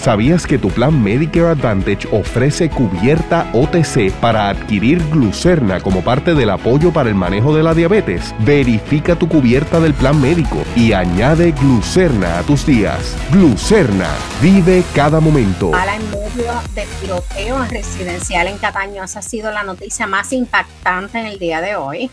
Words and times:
¿Sabías 0.00 0.46
que 0.46 0.56
tu 0.56 0.70
plan 0.70 1.02
Medicare 1.02 1.48
Advantage 1.48 2.08
ofrece 2.10 2.70
cubierta 2.70 3.50
OTC 3.52 4.10
para 4.18 4.48
adquirir 4.48 4.98
glucerna 5.10 5.78
como 5.82 6.02
parte 6.02 6.34
del 6.34 6.48
apoyo 6.48 6.90
para 6.90 7.10
el 7.10 7.14
manejo 7.14 7.54
de 7.54 7.62
la 7.62 7.74
diabetes? 7.74 8.34
Verifica 8.38 9.14
tu 9.14 9.28
cubierta 9.28 9.78
del 9.78 9.92
plan 9.92 10.18
médico 10.18 10.64
y 10.74 10.94
añade 10.94 11.52
glucerna 11.52 12.38
a 12.38 12.42
tus 12.44 12.64
días. 12.64 13.14
Glucerna, 13.30 14.08
vive 14.40 14.82
cada 14.94 15.20
momento. 15.20 15.70
Medio 15.70 16.52
de 16.74 16.86
tiroteo 17.02 17.62
residencial 17.66 18.46
en 18.46 18.56
Cataño, 18.56 19.04
esa 19.04 19.18
ha 19.18 19.22
sido 19.22 19.52
la 19.52 19.64
noticia 19.64 20.06
más 20.06 20.32
impactante 20.32 21.18
en 21.18 21.26
el 21.26 21.38
día 21.38 21.60
de 21.60 21.76
hoy. 21.76 22.10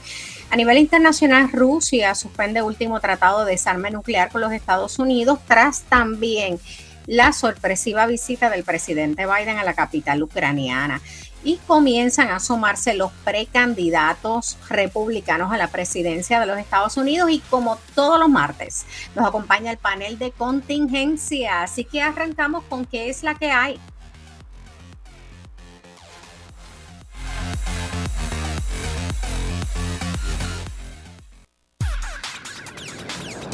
A 0.50 0.58
nivel 0.58 0.78
internacional, 0.78 1.50
Rusia 1.54 2.16
suspende 2.16 2.62
último 2.62 3.00
tratado 3.00 3.46
de 3.46 3.52
desarme 3.52 3.92
nuclear 3.92 4.30
con 4.30 4.42
los 4.42 4.52
Estados 4.52 5.00
Unidos 5.00 5.40
tras 5.48 5.84
también 5.84 6.60
la 7.08 7.34
sorpresiva 7.34 8.06
visita 8.06 8.50
del 8.50 8.64
presidente 8.64 9.26
Biden 9.26 9.58
a 9.58 9.64
la 9.64 9.74
capital 9.74 10.22
ucraniana 10.22 11.02
y 11.44 11.58
comienzan 11.66 12.30
a 12.30 12.40
sumarse 12.42 12.94
los 12.94 13.12
precandidatos 13.24 14.58
republicanos 14.70 15.52
a 15.54 15.58
la 15.58 15.70
presidencia 15.70 16.40
de 16.40 16.46
los 16.46 16.60
Estados 16.60 16.98
Unidos 16.98 17.32
y 17.32 17.40
como 17.40 17.78
todos 17.96 18.20
los 18.20 18.28
martes 18.28 18.86
nos 19.16 19.26
acompaña 19.26 19.72
el 19.72 19.78
panel 19.78 20.20
de 20.20 20.32
contingencia, 20.32 21.64
así 21.64 21.86
que 21.86 22.02
arrancamos 22.02 22.66
con 22.66 22.86
qué 22.86 23.10
es 23.10 23.24
la 23.24 23.36
que 23.36 23.52
hay. 23.52 23.80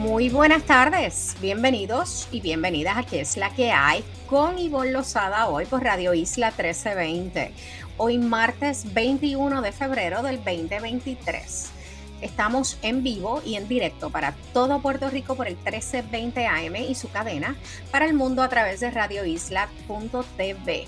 Muy 0.00 0.30
buenas 0.30 0.62
tardes, 0.62 1.36
bienvenidos 1.42 2.26
y 2.32 2.40
bienvenidas 2.40 2.96
a 2.96 3.02
¿Qué 3.02 3.20
es 3.20 3.36
la 3.36 3.50
que 3.50 3.70
hay? 3.70 4.02
con 4.26 4.58
Ivonne 4.58 4.92
Lozada 4.92 5.46
hoy 5.46 5.66
por 5.66 5.84
Radio 5.84 6.14
Isla 6.14 6.46
1320 6.52 7.52
hoy 7.98 8.16
martes 8.16 8.94
21 8.94 9.60
de 9.60 9.72
febrero 9.72 10.22
del 10.22 10.36
2023. 10.36 11.70
Estamos 12.22 12.78
en 12.80 13.02
vivo 13.02 13.42
y 13.44 13.56
en 13.56 13.68
directo 13.68 14.08
para 14.08 14.34
todo 14.54 14.80
Puerto 14.80 15.10
Rico 15.10 15.34
por 15.34 15.46
el 15.46 15.56
1320 15.56 16.46
AM 16.46 16.76
y 16.76 16.94
su 16.94 17.10
cadena, 17.10 17.56
para 17.90 18.06
el 18.06 18.14
mundo 18.14 18.42
a 18.42 18.48
través 18.48 18.80
de 18.80 18.90
radioisla.tv. 18.90 20.86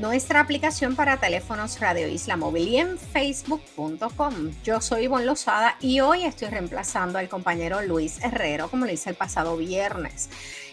Nuestra 0.00 0.40
aplicación 0.40 0.96
para 0.96 1.18
teléfonos 1.18 1.78
Radio 1.78 2.08
Isla 2.08 2.38
Móvil 2.38 2.66
y 2.66 2.78
en 2.78 2.96
facebook.com. 2.96 4.50
Yo 4.64 4.80
soy 4.80 5.04
Ivonne 5.04 5.26
Lozada 5.26 5.76
y 5.80 6.00
hoy 6.00 6.24
estoy 6.24 6.48
reemplazando 6.48 7.18
al 7.18 7.28
compañero 7.28 7.82
Luis 7.82 8.24
Herrero, 8.24 8.70
como 8.70 8.86
lo 8.86 8.92
hice 8.92 9.10
el 9.10 9.16
pasado 9.16 9.54
viernes. 9.58 10.30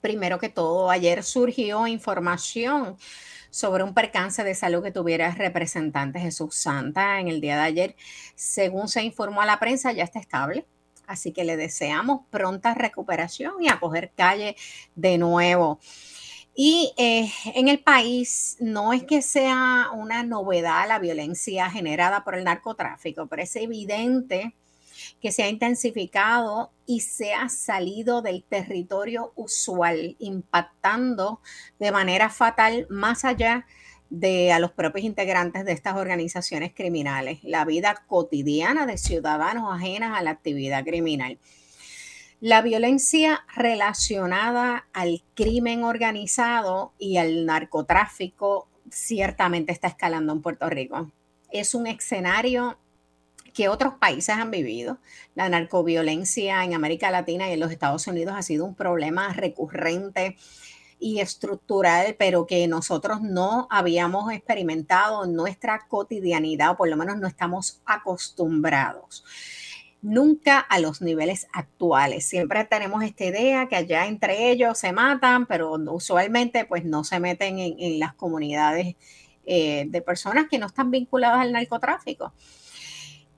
Primero 0.00 0.38
que 0.38 0.48
todo, 0.48 0.88
ayer 0.88 1.22
surgió 1.24 1.86
información 1.86 2.96
sobre 3.50 3.84
un 3.84 3.92
percance 3.92 4.42
de 4.42 4.54
salud 4.54 4.82
que 4.82 4.90
tuviera 4.90 5.26
el 5.26 5.36
representante 5.36 6.20
Jesús 6.20 6.54
Santa 6.54 7.20
en 7.20 7.28
el 7.28 7.42
día 7.42 7.56
de 7.56 7.64
ayer. 7.64 7.96
Según 8.34 8.88
se 8.88 9.02
informó 9.02 9.42
a 9.42 9.46
la 9.46 9.60
prensa, 9.60 9.92
ya 9.92 10.04
está 10.04 10.18
estable 10.18 10.64
Así 11.06 11.32
que 11.32 11.44
le 11.44 11.58
deseamos 11.58 12.22
pronta 12.30 12.72
recuperación 12.72 13.62
y 13.62 13.68
a 13.68 13.78
coger 13.78 14.12
calle 14.16 14.56
de 14.94 15.18
nuevo. 15.18 15.80
Y 16.54 16.94
eh, 16.96 17.30
en 17.54 17.68
el 17.68 17.80
país 17.80 18.56
no 18.58 18.94
es 18.94 19.04
que 19.04 19.20
sea 19.20 19.90
una 19.92 20.22
novedad 20.22 20.88
la 20.88 20.98
violencia 20.98 21.68
generada 21.68 22.24
por 22.24 22.36
el 22.36 22.44
narcotráfico, 22.44 23.26
pero 23.26 23.42
es 23.42 23.54
evidente 23.56 24.54
que 25.20 25.32
se 25.32 25.42
ha 25.42 25.48
intensificado 25.48 26.70
y 26.86 27.00
se 27.00 27.34
ha 27.34 27.48
salido 27.48 28.22
del 28.22 28.42
territorio 28.42 29.32
usual, 29.36 30.16
impactando 30.18 31.40
de 31.78 31.92
manera 31.92 32.28
fatal 32.28 32.86
más 32.90 33.24
allá 33.24 33.66
de 34.10 34.52
a 34.52 34.58
los 34.58 34.72
propios 34.72 35.06
integrantes 35.06 35.64
de 35.64 35.72
estas 35.72 35.96
organizaciones 35.96 36.72
criminales, 36.74 37.38
la 37.42 37.64
vida 37.64 38.04
cotidiana 38.06 38.84
de 38.84 38.98
ciudadanos 38.98 39.74
ajenas 39.74 40.18
a 40.18 40.22
la 40.22 40.30
actividad 40.30 40.84
criminal. 40.84 41.38
La 42.40 42.60
violencia 42.60 43.44
relacionada 43.54 44.86
al 44.92 45.22
crimen 45.34 45.84
organizado 45.84 46.92
y 46.98 47.16
al 47.16 47.46
narcotráfico 47.46 48.68
ciertamente 48.90 49.72
está 49.72 49.88
escalando 49.88 50.32
en 50.32 50.42
Puerto 50.42 50.68
Rico. 50.68 51.10
Es 51.50 51.74
un 51.74 51.86
escenario 51.86 52.78
que 53.52 53.68
otros 53.68 53.94
países 53.94 54.34
han 54.34 54.50
vivido. 54.50 54.98
La 55.34 55.48
narcoviolencia 55.48 56.64
en 56.64 56.74
América 56.74 57.10
Latina 57.10 57.48
y 57.48 57.52
en 57.52 57.60
los 57.60 57.70
Estados 57.70 58.06
Unidos 58.06 58.34
ha 58.36 58.42
sido 58.42 58.64
un 58.64 58.74
problema 58.74 59.32
recurrente 59.32 60.36
y 61.02 61.18
estructural, 61.18 62.14
pero 62.18 62.46
que 62.46 62.66
nosotros 62.68 63.20
no 63.20 63.66
habíamos 63.70 64.32
experimentado 64.32 65.24
en 65.24 65.34
nuestra 65.34 65.86
cotidianidad, 65.88 66.70
o 66.70 66.76
por 66.76 66.88
lo 66.88 66.96
menos 66.96 67.18
no 67.18 67.26
estamos 67.26 67.82
acostumbrados. 67.84 69.24
Nunca 70.00 70.58
a 70.58 70.78
los 70.78 71.02
niveles 71.02 71.48
actuales. 71.52 72.26
Siempre 72.26 72.64
tenemos 72.64 73.02
esta 73.02 73.24
idea 73.24 73.68
que 73.68 73.76
allá 73.76 74.06
entre 74.06 74.50
ellos 74.50 74.78
se 74.78 74.92
matan, 74.92 75.46
pero 75.46 75.72
usualmente 75.72 76.64
pues 76.64 76.84
no 76.84 77.04
se 77.04 77.20
meten 77.20 77.58
en, 77.58 77.98
las 77.98 78.14
comunidades 78.14 78.96
eh, 79.44 79.86
de 79.88 80.02
personas 80.02 80.46
que 80.48 80.58
no 80.58 80.66
están 80.66 80.90
vinculadas 80.90 81.40
al 81.40 81.52
narcotráfico. 81.52 82.32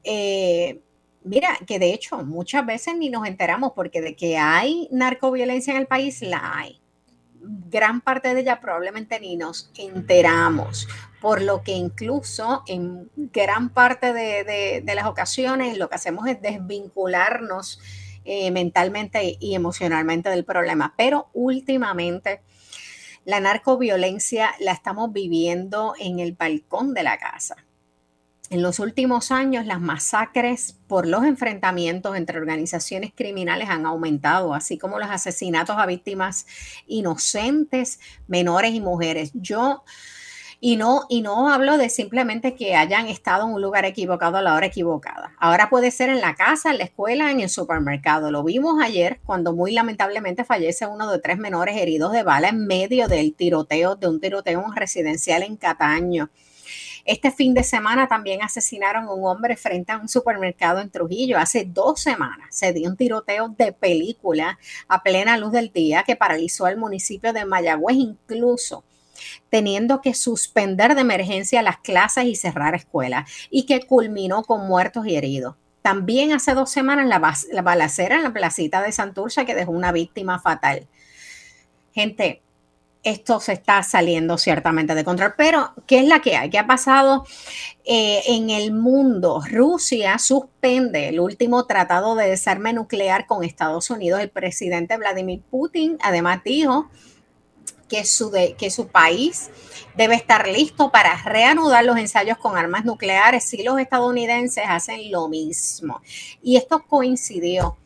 Eh, 0.05 0.81
mira, 1.25 1.59
que 1.67 1.79
de 1.79 1.93
hecho 1.93 2.23
muchas 2.25 2.65
veces 2.65 2.97
ni 2.97 3.11
nos 3.11 3.27
enteramos 3.27 3.73
porque 3.75 4.01
de 4.01 4.15
que 4.15 4.37
hay 4.39 4.89
narcoviolencia 4.93 5.73
en 5.73 5.81
el 5.81 5.87
país, 5.87 6.23
la 6.23 6.59
hay 6.59 6.81
gran 7.45 8.01
parte 8.01 8.35
de 8.35 8.41
ella 8.41 8.61
probablemente 8.61 9.21
ni 9.21 9.37
nos 9.37 9.71
enteramos, 9.77 10.89
por 11.21 11.43
lo 11.43 11.63
que 11.63 11.73
incluso 11.73 12.63
en 12.67 13.11
gran 13.17 13.71
parte 13.71 14.13
de, 14.13 14.83
las 14.95 15.07
ocasiones 15.07 15.79
lo 15.79 15.89
que 15.89 15.97
hacemos 15.97 16.27
es 16.27 16.41
desvincularnos 16.41 17.81
eh, 18.25 18.51
mentalmente 18.51 19.37
y 19.39 19.55
emocionalmente 19.55 20.31
del 20.31 20.45
problema. 20.45 20.95
Pero 20.97 21.29
últimamente 21.33 22.41
la 23.25 23.41
narcoviolencia 23.41 24.55
la 24.61 24.73
estamos 24.73 25.13
viviendo 25.13 25.95
en 25.99 26.21
el 26.21 26.33
balcón 26.33 26.95
de 26.95 27.03
la 27.03 27.19
casa. 27.19 27.57
En 28.51 28.63
los 28.63 28.79
últimos 28.79 29.31
años, 29.31 29.65
las 29.65 29.81
masacres 29.81 30.77
por 30.87 31.07
los 31.07 31.25
enfrentamientos 31.25 32.15
entre 32.15 32.39
organizaciones 32.39 33.13
criminales 33.15 33.71
han 33.71 33.87
aumentado, 33.87 34.55
así 34.55 34.77
como 34.77 34.99
los 34.99 35.09
asesinatos 35.09 35.77
a 35.79 35.87
víctimas 35.87 36.47
inocentes, 36.87 38.01
menores 38.29 38.75
y 38.75 38.81
mujeres. 38.81 39.31
Yo, 39.33 39.83
y 40.61 40.77
no, 40.77 41.07
y 41.09 41.23
no 41.23 41.51
hablo 41.51 41.79
de 41.79 41.89
simplemente 41.89 42.55
que 42.55 42.77
hayan 42.77 43.09
estado 43.09 43.47
en 43.47 43.55
un 43.55 43.63
lugar 43.63 43.87
equivocado 43.87 44.37
a 44.37 44.43
la 44.43 44.55
hora 44.55 44.67
equivocada. 44.67 45.33
Ahora 45.39 45.71
puede 45.71 45.91
ser 45.91 46.11
en 46.11 46.21
la 46.21 46.35
casa, 46.35 46.71
en 46.71 46.79
la 46.79 46.85
escuela, 46.85 47.31
en 47.31 47.41
el 47.41 47.49
supermercado. 47.49 48.31
Lo 48.31 48.45
vimos 48.45 48.81
ayer 48.83 49.21
cuando 49.25 49.55
muy 49.55 49.73
lamentablemente 49.73 50.45
fallece 50.45 50.87
uno 50.87 51.11
de 51.11 51.19
tres 51.19 51.39
menores 51.39 51.77
heridos 51.79 52.13
de 52.13 52.23
bala 52.23 52.51
en 52.51 52.67
medio 52.67 53.09
del 53.09 53.35
tiroteo, 53.35 53.97
de 53.97 54.07
un 54.07 54.21
tiroteo 54.21 54.65
residencial 54.75 55.43
en 55.43 55.57
Cataño. 55.57 56.29
Este 57.05 57.31
fin 57.31 57.53
de 57.53 57.65
semana 57.65 58.09
también 58.09 58.43
asesinaron 58.43 59.05
a 59.05 59.13
un 59.13 59.27
hombre 59.27 59.57
frente 59.57 59.93
a 59.93 59.99
un 59.99 60.09
supermercado 60.09 60.81
en 60.81 60.91
Trujillo. 60.91 61.39
Hace 61.39 61.65
dos 61.67 62.01
semanas 62.01 62.49
se 62.51 62.73
dio 62.73 62.89
un 62.89 62.97
tiroteo 62.97 63.49
de 63.49 63.73
película 63.73 64.59
a 64.89 65.03
plena 65.03 65.37
luz 65.37 65.53
del 65.53 65.71
día 65.71 66.03
que 66.05 66.17
paralizó 66.17 66.65
al 66.65 66.79
municipio 66.79 67.33
de 67.33 67.45
Mayagüez 67.45 67.97
incluso 67.97 68.85
teniendo 69.51 70.01
que 70.01 70.15
suspender 70.15 70.95
de 70.95 71.03
emergencia 71.03 71.63
las 71.63 71.79
clases 71.79 72.25
y 72.25 72.35
cerrar 72.35 72.75
escuelas 72.75 73.31
y 73.51 73.67
que 73.67 73.87
culminó 73.87 74.43
con 74.43 74.67
muertos 74.67 75.07
y 75.07 75.17
heridos. 75.17 75.57
También 75.83 76.33
hace 76.33 76.55
dos 76.55 76.71
semanas 76.71 77.07
la, 77.07 77.35
la 77.53 77.63
balacera 77.63 78.17
en 78.17 78.23
la 78.23 78.33
placita 78.33 78.83
de 78.83 78.93
Santurce 78.93 79.45
que 79.45 79.55
dejó 79.55 79.73
una 79.73 79.93
víctima 79.93 80.41
fatal. 80.41 80.89
Gente, 81.93 82.43
esto 83.05 83.39
se 83.39 83.53
está 83.53 83.83
saliendo 83.83 84.39
ciertamente 84.39 84.95
de 84.95 85.05
control. 85.05 85.35
Pero, 85.37 85.73
¿qué 85.87 85.99
es 85.99 86.07
la 86.07 86.21
que 86.21 86.37
hay? 86.37 86.51
¿Qué 86.51 86.59
ha 86.59 86.67
pasado 86.67 87.25
eh, 87.85 88.23
en 88.27 88.51
el 88.51 88.73
mundo? 88.73 89.43
Rusia 89.49 90.19
suspende 90.19 91.09
el 91.09 91.21
último 91.21 91.67
tratado 91.67 92.17
de 92.17 92.31
desarme 92.31 92.73
nuclear 92.73 93.27
con 93.27 93.45
Estados 93.45 93.91
Unidos. 93.91 94.21
El 94.21 94.31
presidente 94.31 94.97
Vladimir 94.97 95.43
Putin 95.51 95.99
además 96.01 96.43
dijo 96.45 96.91
que 97.89 98.05
su, 98.05 98.33
que 98.59 98.71
su 98.71 98.89
país 98.89 99.51
debe 99.95 100.15
estar 100.15 100.49
listo 100.49 100.91
para 100.91 101.23
reanudar 101.23 101.85
los 101.85 101.99
ensayos 101.99 102.39
con 102.39 102.57
armas 102.57 102.85
nucleares 102.85 103.45
si 103.45 103.63
los 103.63 103.79
estadounidenses 103.79 104.65
hacen 104.67 105.11
lo 105.11 105.29
mismo. 105.29 106.01
Y 106.43 106.57
esto 106.57 106.85
coincidió 106.89 107.77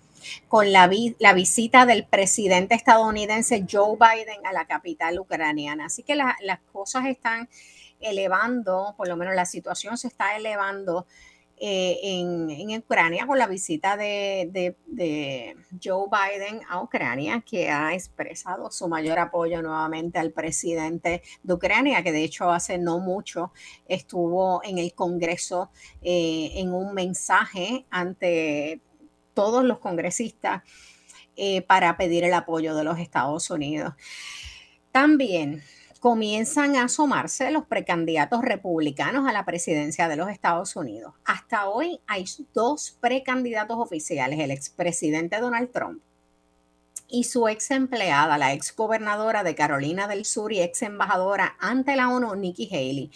con 0.48 0.72
la, 0.72 0.90
la 1.18 1.32
visita 1.32 1.86
del 1.86 2.04
presidente 2.04 2.74
estadounidense 2.74 3.64
Joe 3.70 3.96
Biden 3.96 4.46
a 4.46 4.52
la 4.52 4.66
capital 4.66 5.18
ucraniana. 5.18 5.86
Así 5.86 6.02
que 6.02 6.14
las 6.14 6.60
cosas 6.72 7.06
están 7.06 7.48
elevando, 8.00 8.94
por 8.96 9.08
lo 9.08 9.16
menos 9.16 9.34
la 9.34 9.44
situación 9.44 9.98
se 9.98 10.08
está 10.08 10.36
elevando 10.36 11.06
eh, 11.60 11.98
en, 12.02 12.78
Ucrania 12.78 13.26
con 13.26 13.38
la 13.38 13.46
visita 13.46 13.96
de, 13.96 14.76
Joe 15.82 16.06
Biden 16.06 16.60
a 16.68 16.80
Ucrania, 16.80 17.42
que 17.44 17.68
ha 17.68 17.94
expresado 17.94 18.70
su 18.70 18.88
mayor 18.88 19.18
apoyo 19.18 19.60
nuevamente 19.62 20.18
al 20.18 20.32
presidente 20.32 21.22
de 21.42 21.54
Ucrania, 21.54 22.02
que 22.02 22.12
de 22.12 22.22
hecho 22.22 22.50
hace 22.50 22.78
no 22.78 23.00
mucho 23.00 23.52
estuvo 23.88 24.62
en 24.64 24.78
el 24.78 24.94
Congreso 24.94 25.70
eh, 26.02 26.52
en 26.54 26.72
un 26.72 26.94
mensaje 26.94 27.86
ante 27.90 28.80
todos 29.38 29.62
los 29.62 29.78
congresistas 29.78 30.64
eh, 31.36 31.62
para 31.62 31.96
pedir 31.96 32.24
el 32.24 32.34
apoyo 32.34 32.74
de 32.74 32.82
los 32.82 32.98
Estados 32.98 33.48
Unidos. 33.50 33.94
También 34.90 35.62
comienzan 36.00 36.74
a 36.74 36.82
asomarse 36.82 37.52
los 37.52 37.64
precandidatos 37.64 38.42
republicanos 38.42 39.28
a 39.28 39.32
la 39.32 39.44
presidencia 39.44 40.08
de 40.08 40.16
los 40.16 40.28
Estados 40.28 40.74
Unidos. 40.74 41.14
Hasta 41.24 41.68
hoy 41.68 42.00
hay 42.08 42.24
dos 42.52 42.98
precandidatos 43.00 43.76
oficiales, 43.78 44.40
el 44.40 44.50
expresidente 44.50 45.38
Donald 45.38 45.70
Trump 45.70 46.02
y 47.06 47.22
su 47.22 47.46
ex 47.46 47.70
empleada, 47.70 48.38
la 48.38 48.52
ex 48.52 48.74
gobernadora 48.74 49.44
de 49.44 49.54
Carolina 49.54 50.08
del 50.08 50.24
Sur 50.24 50.52
y 50.52 50.62
ex 50.62 50.82
embajadora 50.82 51.54
ante 51.60 51.94
la 51.94 52.08
ONU, 52.08 52.34
Nikki 52.34 52.66
Haley. 52.72 53.12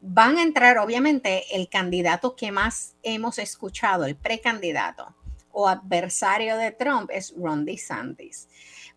Van 0.00 0.38
a 0.38 0.42
entrar, 0.42 0.78
obviamente, 0.78 1.44
el 1.54 1.68
candidato 1.68 2.34
que 2.34 2.50
más 2.50 2.96
hemos 3.02 3.38
escuchado, 3.38 4.06
el 4.06 4.16
precandidato 4.16 5.14
o 5.52 5.68
adversario 5.68 6.56
de 6.56 6.70
Trump 6.70 7.10
es 7.12 7.34
Ron 7.36 7.64
DeSantis. 7.64 8.48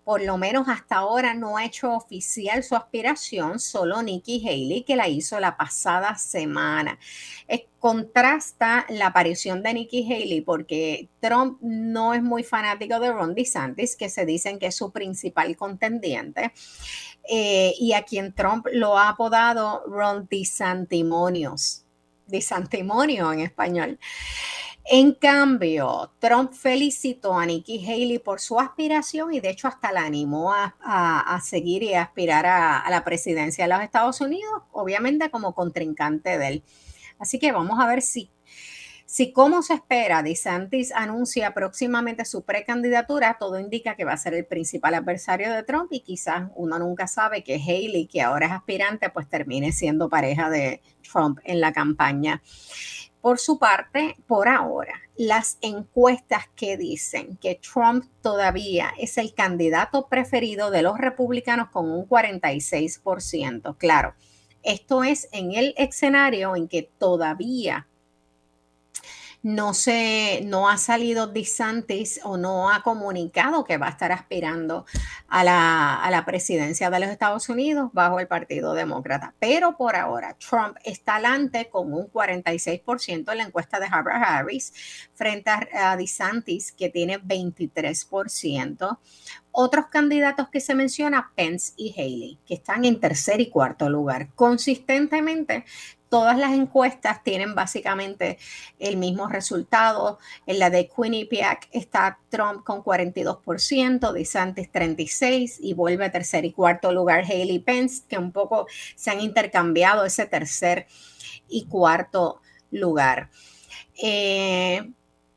Por 0.03 0.21
lo 0.21 0.37
menos 0.37 0.67
hasta 0.67 0.97
ahora 0.97 1.33
no 1.33 1.57
ha 1.57 1.65
hecho 1.65 1.93
oficial 1.93 2.63
su 2.63 2.75
aspiración, 2.75 3.59
solo 3.59 4.01
Nikki 4.01 4.45
Haley, 4.45 4.83
que 4.83 4.97
la 4.97 5.07
hizo 5.07 5.39
la 5.39 5.55
pasada 5.55 6.15
semana. 6.15 6.99
contrasta 7.79 8.85
la 8.89 9.07
aparición 9.07 9.61
de 9.61 9.73
Nikki 9.73 10.05
Haley 10.05 10.41
porque 10.41 11.09
Trump 11.19 11.59
no 11.61 12.13
es 12.13 12.23
muy 12.23 12.43
fanático 12.43 12.97
de 12.99 13.11
Ron 13.11 13.35
DeSantis, 13.35 13.97
que 13.97 14.09
se 14.09 14.25
dicen 14.25 14.57
que 14.57 14.67
es 14.67 14.75
su 14.75 14.91
principal 14.91 15.55
contendiente. 15.57 16.53
Eh, 17.29 17.73
y 17.79 17.93
a 17.93 18.03
quien 18.03 18.33
Trump 18.33 18.67
lo 18.71 18.97
ha 18.97 19.09
apodado 19.09 19.83
Ron 19.87 20.27
DeSantimonios, 20.29 21.85
DeSantimonio 22.27 23.31
en 23.31 23.41
español. 23.41 23.99
En 24.85 25.13
cambio, 25.13 26.11
Trump 26.19 26.51
felicitó 26.51 27.37
a 27.37 27.45
Nikki 27.45 27.85
Haley 27.85 28.19
por 28.19 28.41
su 28.41 28.59
aspiración 28.59 29.33
y 29.33 29.39
de 29.39 29.49
hecho 29.49 29.69
hasta 29.69 29.93
la 29.93 30.03
animó 30.03 30.53
a, 30.53 31.39
seguir 31.41 31.83
y 31.83 31.93
a 31.93 32.03
aspirar 32.03 32.45
a, 32.45 32.83
la 32.89 33.03
presidencia 33.05 33.63
de 33.63 33.73
los 33.73 33.81
Estados 33.81 34.19
Unidos, 34.19 34.63
obviamente 34.71 35.29
como 35.29 35.55
contrincante 35.55 36.37
de 36.37 36.47
él. 36.47 36.63
Así 37.17 37.39
que 37.39 37.53
vamos 37.53 37.79
a 37.79 37.87
ver 37.87 38.01
si 38.01 38.29
si 39.13 39.31
como 39.31 39.61
se 39.61 39.75
espera, 39.75 40.23
DeSantis 40.23 40.91
anuncia 40.91 41.53
próximamente 41.53 42.25
su 42.25 42.41
precandidatura, 42.41 43.37
todo 43.39 43.59
indica 43.59 43.95
que 43.95 44.05
va 44.05 44.13
a 44.13 44.17
ser 44.17 44.33
el 44.33 44.45
principal 44.45 44.95
adversario 44.95 45.53
de 45.53 45.61
Trump 45.61 45.91
y 45.91 45.99
quizás 45.99 46.49
uno 46.55 46.79
nunca 46.79 47.05
sabe 47.05 47.43
que 47.43 47.61
Haley, 47.61 48.07
que 48.07 48.23
ahora 48.23 48.47
es 48.47 48.51
aspirante, 48.53 49.11
pues 49.11 49.29
termine 49.29 49.71
siendo 49.71 50.09
pareja 50.09 50.49
de 50.49 50.81
Trump 51.03 51.37
en 51.43 51.61
la 51.61 51.71
campaña. 51.73 52.41
Por 53.23 53.39
su 53.39 53.57
parte, 53.57 54.17
por 54.27 54.49
ahora, 54.49 54.95
las 55.15 55.57
encuestas 55.61 56.49
que 56.57 56.75
dicen 56.75 57.37
que 57.37 57.55
Trump 57.55 58.03
todavía 58.21 58.91
es 58.99 59.17
el 59.17 59.33
candidato 59.33 60.09
preferido 60.09 60.71
de 60.71 60.81
los 60.81 60.97
republicanos 60.97 61.69
con 61.69 61.89
un 61.89 62.05
46%. 62.05 63.77
Claro, 63.77 64.13
esto 64.61 65.05
es 65.05 65.29
en 65.31 65.53
el 65.53 65.73
escenario 65.77 66.57
en 66.57 66.67
que 66.67 66.83
todavía 66.83 67.87
no 69.43 69.73
se, 69.73 70.41
no 70.45 70.69
ha 70.69 70.77
salido 70.77 71.27
DeSantis 71.27 72.21
o 72.23 72.37
no 72.37 72.71
ha 72.71 72.81
comunicado 72.81 73.65
que 73.65 73.77
va 73.77 73.87
a 73.87 73.91
estar 73.91 74.13
aspirando 74.13 74.85
a 75.27 75.43
la, 75.43 76.01
a 76.01 76.09
la 76.09 76.25
presidencia 76.25 76.89
de 76.89 76.99
los 77.01 77.09
Estados 77.09 77.49
Unidos 77.49 77.89
bajo 77.91 78.21
el 78.21 78.27
Partido 78.27 78.73
Demócrata. 78.73 79.35
Pero 79.39 79.75
por 79.75 79.97
ahora, 79.97 80.37
Trump 80.39 80.77
está 80.85 81.15
adelante 81.15 81.69
con 81.69 81.93
un 81.93 82.09
46% 82.09 83.31
en 83.31 83.37
la 83.37 83.43
encuesta 83.43 83.81
de 83.81 83.87
Harvard 83.91 84.23
Harris 84.23 84.73
frente 85.13 85.51
a 85.51 85.97
DeSantis, 85.97 86.71
que 86.71 86.89
tiene 86.89 87.19
23%. 87.19 88.97
Otros 89.55 89.85
candidatos 89.85 90.49
que 90.49 90.59
se 90.59 90.73
menciona, 90.73 91.31
Pence 91.35 91.73
y 91.77 91.93
Haley, 91.95 92.39
que 92.45 92.55
están 92.55 92.85
en 92.85 92.99
tercer 92.99 93.39
y 93.39 93.51
cuarto 93.51 93.87
lugar. 93.87 94.29
Consistentemente, 94.33 95.63
todas 96.09 96.39
las 96.39 96.53
encuestas 96.53 97.23
tienen 97.23 97.53
básicamente 97.53 98.39
el 98.79 98.97
mismo 98.97 99.27
resultado. 99.27 100.17
En 100.47 100.57
la 100.57 100.71
de 100.71 100.89
Quinnipiac 100.89 101.69
está 101.71 102.17
Trump 102.29 102.63
con 102.63 102.83
42%, 102.83 104.11
DeSantis 104.11 104.71
36% 104.71 105.57
y 105.59 105.73
vuelve 105.75 106.05
a 106.05 106.11
tercer 106.11 106.45
y 106.45 106.51
cuarto 106.51 106.91
lugar 106.91 107.23
Haley 107.23 107.59
Pence, 107.59 108.03
que 108.09 108.17
un 108.17 108.31
poco 108.31 108.65
se 108.95 109.11
han 109.11 109.21
intercambiado 109.21 110.03
ese 110.03 110.25
tercer 110.25 110.87
y 111.47 111.65
cuarto 111.65 112.41
lugar. 112.71 113.29
Eh, 114.01 114.91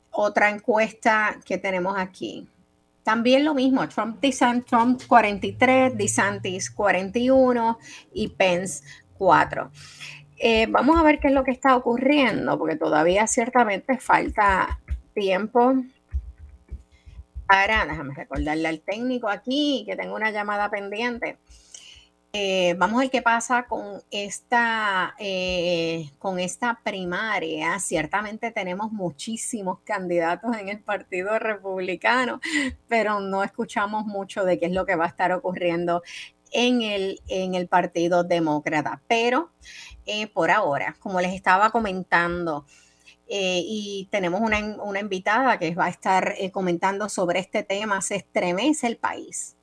otra 0.09 0.49
encuesta 0.49 1.39
que 1.45 1.59
tenemos 1.59 1.95
aquí. 1.97 2.47
También 3.07 3.45
lo 3.45 3.53
mismo, 3.53 3.87
Trump, 3.87 4.21
Trump 4.65 5.01
43, 5.07 5.97
DeSantis 5.97 6.69
41 6.69 7.79
y 8.11 8.27
Pence 8.27 8.83
4. 9.13 9.71
Eh, 10.35 10.67
vamos 10.69 10.99
a 10.99 11.03
ver 11.03 11.17
qué 11.19 11.29
es 11.29 11.33
lo 11.33 11.45
que 11.45 11.51
está 11.51 11.77
ocurriendo, 11.77 12.59
porque 12.59 12.75
todavía 12.75 13.25
ciertamente 13.25 13.97
falta 13.97 14.81
tiempo 15.13 15.75
para, 17.47 17.85
déjame 17.85 18.13
recordarle 18.13 18.67
al 18.67 18.81
técnico 18.81 19.29
aquí 19.29 19.85
que 19.87 19.95
tengo 19.95 20.13
una 20.13 20.31
llamada 20.31 20.69
pendiente. 20.69 21.37
Eh, 22.39 22.75
vamos 22.77 22.99
a 22.99 23.01
ver 23.01 23.09
qué 23.09 23.23
pasa 23.23 23.65
con 23.65 24.03
esta, 24.11 25.15
eh, 25.17 26.11
con 26.19 26.39
esta 26.39 26.79
primaria. 26.83 27.79
Ciertamente 27.79 28.51
tenemos 28.51 28.91
muchísimos 28.91 29.79
candidatos 29.79 30.55
en 30.55 30.69
el 30.69 30.79
Partido 30.79 31.39
Republicano, 31.39 32.39
pero 32.87 33.21
no 33.21 33.43
escuchamos 33.43 34.05
mucho 34.05 34.45
de 34.45 34.59
qué 34.59 34.67
es 34.67 34.71
lo 34.71 34.85
que 34.85 34.95
va 34.95 35.05
a 35.05 35.07
estar 35.07 35.31
ocurriendo 35.31 36.03
en 36.51 36.83
el, 36.83 37.21
en 37.27 37.55
el 37.55 37.67
Partido 37.67 38.23
Demócrata. 38.23 39.01
Pero 39.07 39.49
eh, 40.05 40.27
por 40.27 40.51
ahora, 40.51 40.95
como 40.99 41.19
les 41.19 41.33
estaba 41.33 41.71
comentando, 41.71 42.67
y 43.29 44.07
tenemos 44.11 44.41
una, 44.41 44.59
una, 44.83 44.99
invitada 44.99 45.57
que 45.57 45.73
va 45.73 45.85
a 45.85 45.89
estar 45.89 46.35
comentando 46.51 47.09
sobre 47.09 47.39
este 47.39 47.63
tema, 47.63 47.99
se 48.01 48.17
estremece 48.17 48.85
el 48.85 48.97
país. 48.97 49.56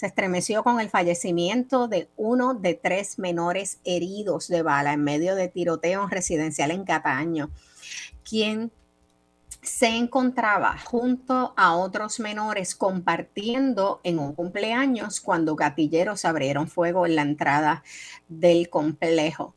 Se 0.00 0.06
estremeció 0.06 0.64
con 0.64 0.80
el 0.80 0.88
fallecimiento 0.88 1.86
de 1.86 2.08
uno 2.16 2.54
de 2.54 2.72
tres 2.72 3.18
menores 3.18 3.80
heridos 3.84 4.48
de 4.48 4.62
bala 4.62 4.94
en 4.94 5.04
medio 5.04 5.34
de 5.34 5.48
tiroteo 5.48 6.06
residencial 6.08 6.70
en 6.70 6.84
Cataño, 6.84 7.50
quien 8.26 8.72
se 9.60 9.88
encontraba 9.88 10.78
junto 10.78 11.52
a 11.54 11.76
otros 11.76 12.18
menores 12.18 12.74
compartiendo 12.74 14.00
en 14.02 14.20
un 14.20 14.34
cumpleaños 14.34 15.20
cuando 15.20 15.54
gatilleros 15.54 16.24
abrieron 16.24 16.66
fuego 16.66 17.04
en 17.04 17.16
la 17.16 17.20
entrada 17.20 17.84
del 18.26 18.70
complejo. 18.70 19.54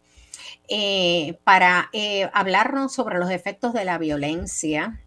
Eh, 0.68 1.40
para 1.46 1.90
eh, 1.94 2.30
hablarnos 2.34 2.92
sobre 2.92 3.18
los 3.18 3.32
efectos 3.32 3.72
de 3.72 3.86
la 3.86 3.98
violencia. 3.98 5.03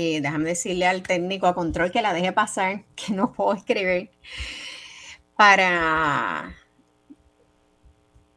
Eh, 0.00 0.20
déjame 0.20 0.50
decirle 0.50 0.86
al 0.86 1.02
técnico 1.02 1.48
a 1.48 1.56
control 1.56 1.90
que 1.90 2.02
la 2.02 2.12
deje 2.12 2.30
pasar, 2.30 2.84
que 2.94 3.12
no 3.12 3.32
puedo 3.32 3.54
escribir. 3.54 4.10
Para. 5.34 6.54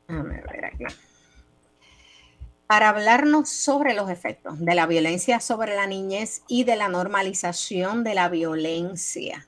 ver 0.08 0.65
aquí. 0.65 0.86
Para 2.65 2.89
hablarnos 2.89 3.50
sobre 3.50 3.94
los 3.94 4.10
efectos 4.10 4.60
de 4.60 4.74
la 4.74 4.88
violencia 4.88 5.39
sobre 5.39 5.75
la 5.75 5.86
niñez 5.86 6.41
y 6.48 6.63
de 6.63 6.75
la 6.77 6.88
normalización 6.88 8.03
de 8.03 8.15
la 8.15 8.27
violencia 8.30 9.48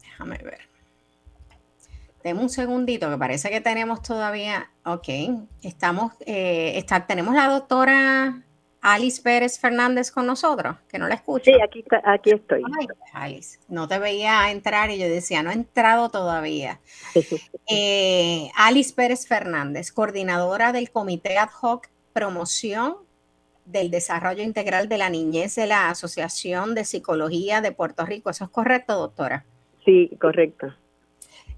déjame 0.00 0.38
ver. 0.38 0.60
Deme 2.24 2.40
un 2.40 2.50
segundito, 2.50 3.08
que 3.08 3.16
parece 3.16 3.48
que 3.48 3.60
tenemos 3.60 4.02
todavía. 4.02 4.70
Ok, 4.84 5.08
estamos. 5.62 6.14
Eh, 6.26 6.72
está, 6.76 7.06
tenemos 7.06 7.34
la 7.34 7.48
doctora 7.48 8.42
Alice 8.82 9.20
Pérez 9.20 9.58
Fernández 9.58 10.10
con 10.10 10.26
nosotros, 10.26 10.76
que 10.88 10.98
no 10.98 11.06
la 11.06 11.14
escucho. 11.14 11.44
Sí, 11.44 11.52
aquí, 11.62 11.84
aquí 12.04 12.30
estoy. 12.30 12.62
Alice, 13.12 13.58
no 13.68 13.86
te 13.86 13.98
veía 13.98 14.50
entrar 14.50 14.90
y 14.90 14.98
yo 14.98 15.06
decía, 15.06 15.42
no 15.42 15.50
he 15.50 15.54
entrado 15.54 16.08
todavía. 16.08 16.80
Eh, 17.72 18.50
Alice 18.56 18.92
Pérez 18.92 19.28
Fernández, 19.28 19.92
coordinadora 19.92 20.72
del 20.72 20.90
Comité 20.90 21.38
Ad 21.38 21.50
Hoc 21.60 21.86
Promoción 22.12 22.96
del 23.64 23.92
Desarrollo 23.92 24.42
Integral 24.42 24.88
de 24.88 24.98
la 24.98 25.08
Niñez 25.08 25.54
de 25.54 25.68
la 25.68 25.88
Asociación 25.88 26.74
de 26.74 26.84
Psicología 26.84 27.60
de 27.60 27.70
Puerto 27.70 28.04
Rico. 28.04 28.28
¿Eso 28.28 28.44
es 28.44 28.50
correcto, 28.50 28.98
doctora? 28.98 29.44
Sí, 29.84 30.10
correcto. 30.20 30.74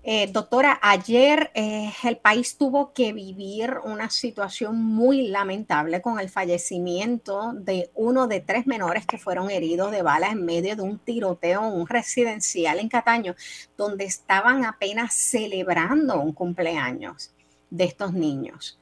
Eh, 0.05 0.27
doctora, 0.33 0.81
ayer 0.83 1.53
eh, 1.55 1.93
el 2.03 2.17
país 2.17 2.59
tuvo 2.59 2.93
que 2.93 3.13
vivir 3.13 3.77
una 3.85 4.11
situación 4.11 4.83
muy 4.83 5.29
lamentable 5.29 6.03
con 6.03 6.19
el 6.19 6.29
fallecimiento 6.29 7.53
de 7.53 7.89
uno 7.95 8.27
de 8.27 8.41
tres 8.41 8.67
menores 8.67 9.07
que 9.07 9.17
fueron 9.17 9.49
heridos 9.49 9.93
de 9.93 10.03
bala 10.03 10.31
en 10.31 10.45
medio 10.45 10.75
de 10.75 10.83
un 10.83 10.99
tiroteo 10.99 11.69
en 11.69 11.75
un 11.75 11.87
residencial 11.87 12.81
en 12.81 12.89
Cataño, 12.89 13.37
donde 13.77 14.05
estaban 14.05 14.65
apenas 14.65 15.15
celebrando 15.15 16.21
un 16.21 16.33
cumpleaños 16.33 17.33
de 17.71 17.85
estos 17.85 18.13
niños. 18.13 18.81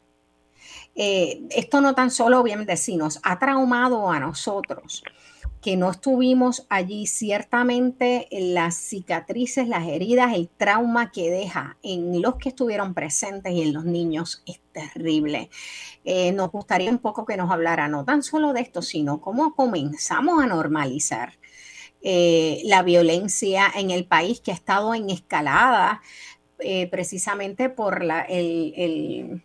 Eh, 0.95 1.43
esto 1.51 1.83
no 1.83 1.95
tan 1.95 2.11
solo, 2.11 2.41
obviamente, 2.41 2.77
sí 2.79 2.97
nos 2.97 3.21
ha 3.23 3.39
traumado 3.39 4.11
a 4.11 4.19
nosotros, 4.21 5.05
que 5.61 5.77
no 5.77 5.91
estuvimos 5.91 6.67
allí, 6.71 7.07
ciertamente 7.07 8.29
las 8.31 8.75
cicatrices, 8.77 9.69
las 9.69 9.87
heridas, 9.87 10.35
el 10.35 10.49
trauma 10.49 11.11
que 11.11 11.31
deja 11.31 11.77
en 11.83 12.23
los 12.23 12.37
que 12.37 12.49
estuvieron 12.49 12.95
presentes 12.95 13.53
y 13.53 13.63
en 13.63 13.75
los 13.75 13.85
niños 13.85 14.43
es 14.47 14.61
terrible. 14.73 15.51
Eh, 16.05 16.33
nos 16.33 16.51
gustaría 16.51 16.91
un 16.91 16.99
poco 16.99 17.27
que 17.27 17.37
nos 17.37 17.51
hablara 17.51 17.89
no 17.89 18.05
tan 18.05 18.23
solo 18.23 18.53
de 18.55 18.63
esto, 18.63 18.81
sino 18.81 19.21
cómo 19.21 19.55
comenzamos 19.55 20.43
a 20.43 20.47
normalizar 20.47 21.39
eh, 22.03 22.63
la 22.65 22.83
violencia 22.83 23.71
en 23.77 23.91
el 23.91 24.07
país 24.07 24.41
que 24.41 24.53
ha 24.53 24.55
estado 24.55 24.95
en 24.95 25.11
escalada 25.11 26.01
eh, 26.61 26.89
precisamente 26.89 27.69
por 27.69 28.03
el 28.29 29.43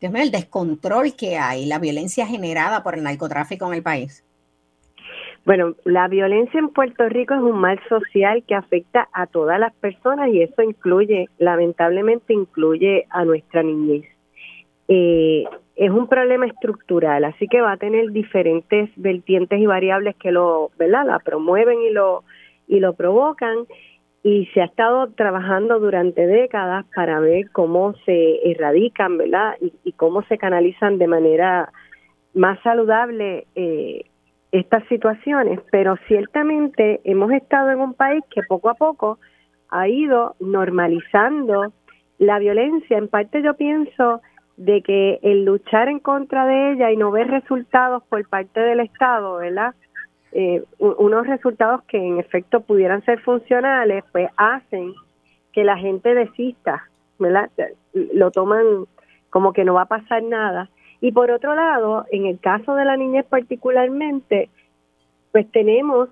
el 0.00 0.30
descontrol 0.30 1.16
que 1.16 1.38
hay, 1.38 1.66
la 1.66 1.80
violencia 1.80 2.26
generada 2.26 2.84
por 2.84 2.94
el 2.94 3.02
narcotráfico 3.02 3.66
en 3.66 3.74
el 3.74 3.82
país. 3.82 4.24
Bueno, 5.48 5.76
la 5.84 6.08
violencia 6.08 6.60
en 6.60 6.68
Puerto 6.68 7.08
Rico 7.08 7.32
es 7.32 7.40
un 7.40 7.58
mal 7.58 7.80
social 7.88 8.44
que 8.46 8.54
afecta 8.54 9.08
a 9.14 9.26
todas 9.26 9.58
las 9.58 9.72
personas 9.76 10.28
y 10.28 10.42
eso 10.42 10.60
incluye, 10.60 11.30
lamentablemente, 11.38 12.34
incluye 12.34 13.06
a 13.08 13.24
nuestra 13.24 13.62
niñez. 13.62 14.04
Eh, 14.88 15.44
es 15.74 15.90
un 15.90 16.06
problema 16.06 16.44
estructural, 16.44 17.24
así 17.24 17.48
que 17.48 17.62
va 17.62 17.72
a 17.72 17.76
tener 17.78 18.12
diferentes 18.12 18.90
vertientes 18.96 19.58
y 19.58 19.64
variables 19.64 20.16
que 20.16 20.32
lo, 20.32 20.70
¿verdad? 20.78 21.06
La 21.06 21.18
promueven 21.18 21.80
y 21.80 21.92
lo 21.92 22.24
y 22.66 22.80
lo 22.80 22.92
provocan 22.92 23.56
y 24.22 24.50
se 24.52 24.60
ha 24.60 24.66
estado 24.66 25.08
trabajando 25.12 25.80
durante 25.80 26.26
décadas 26.26 26.84
para 26.94 27.20
ver 27.20 27.50
cómo 27.52 27.94
se 28.04 28.50
erradican, 28.50 29.16
¿verdad? 29.16 29.54
Y, 29.62 29.72
y 29.82 29.92
cómo 29.92 30.20
se 30.24 30.36
canalizan 30.36 30.98
de 30.98 31.06
manera 31.06 31.72
más 32.34 32.60
saludable 32.60 33.46
eh, 33.54 34.04
estas 34.52 34.84
situaciones, 34.88 35.60
pero 35.70 35.96
ciertamente 36.06 37.00
hemos 37.04 37.30
estado 37.32 37.70
en 37.70 37.80
un 37.80 37.94
país 37.94 38.22
que 38.30 38.42
poco 38.42 38.70
a 38.70 38.74
poco 38.74 39.18
ha 39.70 39.88
ido 39.88 40.34
normalizando 40.40 41.72
la 42.18 42.38
violencia. 42.38 42.96
En 42.96 43.08
parte 43.08 43.42
yo 43.42 43.54
pienso 43.54 44.22
de 44.56 44.82
que 44.82 45.20
el 45.22 45.44
luchar 45.44 45.88
en 45.88 46.00
contra 46.00 46.46
de 46.46 46.72
ella 46.72 46.90
y 46.90 46.96
no 46.96 47.10
ver 47.10 47.28
resultados 47.28 48.02
por 48.08 48.26
parte 48.28 48.60
del 48.60 48.80
Estado, 48.80 49.36
¿verdad? 49.36 49.74
Eh, 50.32 50.64
unos 50.78 51.26
resultados 51.26 51.82
que 51.84 51.96
en 51.96 52.18
efecto 52.18 52.60
pudieran 52.60 53.04
ser 53.04 53.20
funcionales, 53.20 54.04
pues 54.12 54.28
hacen 54.36 54.94
que 55.52 55.64
la 55.64 55.76
gente 55.76 56.14
desista, 56.14 56.82
¿verdad? 57.18 57.50
Lo 57.92 58.30
toman 58.30 58.86
como 59.30 59.52
que 59.52 59.64
no 59.64 59.74
va 59.74 59.82
a 59.82 59.86
pasar 59.86 60.22
nada 60.22 60.68
y 61.00 61.12
por 61.12 61.30
otro 61.30 61.54
lado, 61.54 62.06
en 62.10 62.26
el 62.26 62.40
caso 62.40 62.74
de 62.74 62.84
la 62.84 62.96
niñez 62.96 63.24
particularmente, 63.26 64.50
pues 65.32 65.50
tenemos 65.52 66.08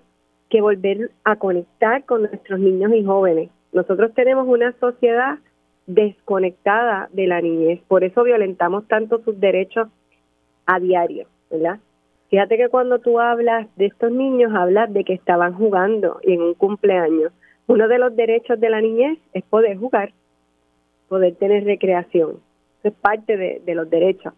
que 0.48 0.60
volver 0.60 1.10
a 1.24 1.36
conectar 1.36 2.04
con 2.04 2.22
nuestros 2.22 2.60
niños 2.60 2.92
y 2.94 3.04
jóvenes. 3.04 3.50
Nosotros 3.72 4.14
tenemos 4.14 4.46
una 4.46 4.72
sociedad 4.78 5.38
desconectada 5.86 7.08
de 7.12 7.26
la 7.26 7.40
niñez, 7.40 7.80
por 7.88 8.04
eso 8.04 8.22
violentamos 8.22 8.86
tanto 8.86 9.22
sus 9.22 9.38
derechos 9.40 9.88
a 10.66 10.80
diario, 10.80 11.26
¿verdad? 11.50 11.78
Fíjate 12.28 12.56
que 12.56 12.68
cuando 12.68 12.98
tú 12.98 13.20
hablas 13.20 13.68
de 13.76 13.86
estos 13.86 14.10
niños, 14.10 14.52
hablas 14.54 14.92
de 14.92 15.04
que 15.04 15.14
estaban 15.14 15.54
jugando 15.54 16.18
y 16.24 16.32
en 16.32 16.42
un 16.42 16.54
cumpleaños. 16.54 17.32
Uno 17.68 17.86
de 17.86 17.98
los 17.98 18.16
derechos 18.16 18.58
de 18.58 18.70
la 18.70 18.80
niñez 18.80 19.18
es 19.32 19.44
poder 19.44 19.76
jugar, 19.76 20.12
poder 21.08 21.36
tener 21.36 21.64
recreación. 21.64 22.40
Eso 22.80 22.88
es 22.88 22.94
parte 22.94 23.36
de, 23.36 23.62
de 23.64 23.74
los 23.76 23.88
derechos 23.88 24.32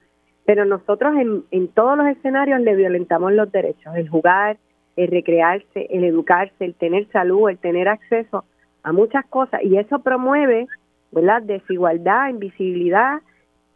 pero 0.49 0.65
nosotros 0.65 1.15
en, 1.19 1.45
en 1.51 1.69
todos 1.69 1.99
los 1.99 2.07
escenarios 2.07 2.63
le 2.63 2.75
violentamos 2.75 3.35
los 3.35 3.53
derechos, 3.53 3.95
el 3.95 4.09
jugar, 4.09 4.57
el 4.97 5.09
recrearse, 5.09 5.89
el 5.91 6.05
educarse, 6.05 6.65
el 6.65 6.75
tener 6.75 7.07
salud, 7.09 7.51
el 7.51 7.59
tener 7.59 7.87
acceso 7.87 8.47
a 8.83 8.93
muchas 8.93 9.27
cosas 9.27 9.63
y 9.63 9.77
eso 9.77 9.99
promueve, 9.99 10.67
¿verdad? 11.13 11.43
Desigualdad, 11.43 12.31
invisibilidad 12.31 13.21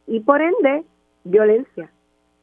y 0.07 0.21
por 0.21 0.41
ende 0.41 0.85
violencia, 1.25 1.91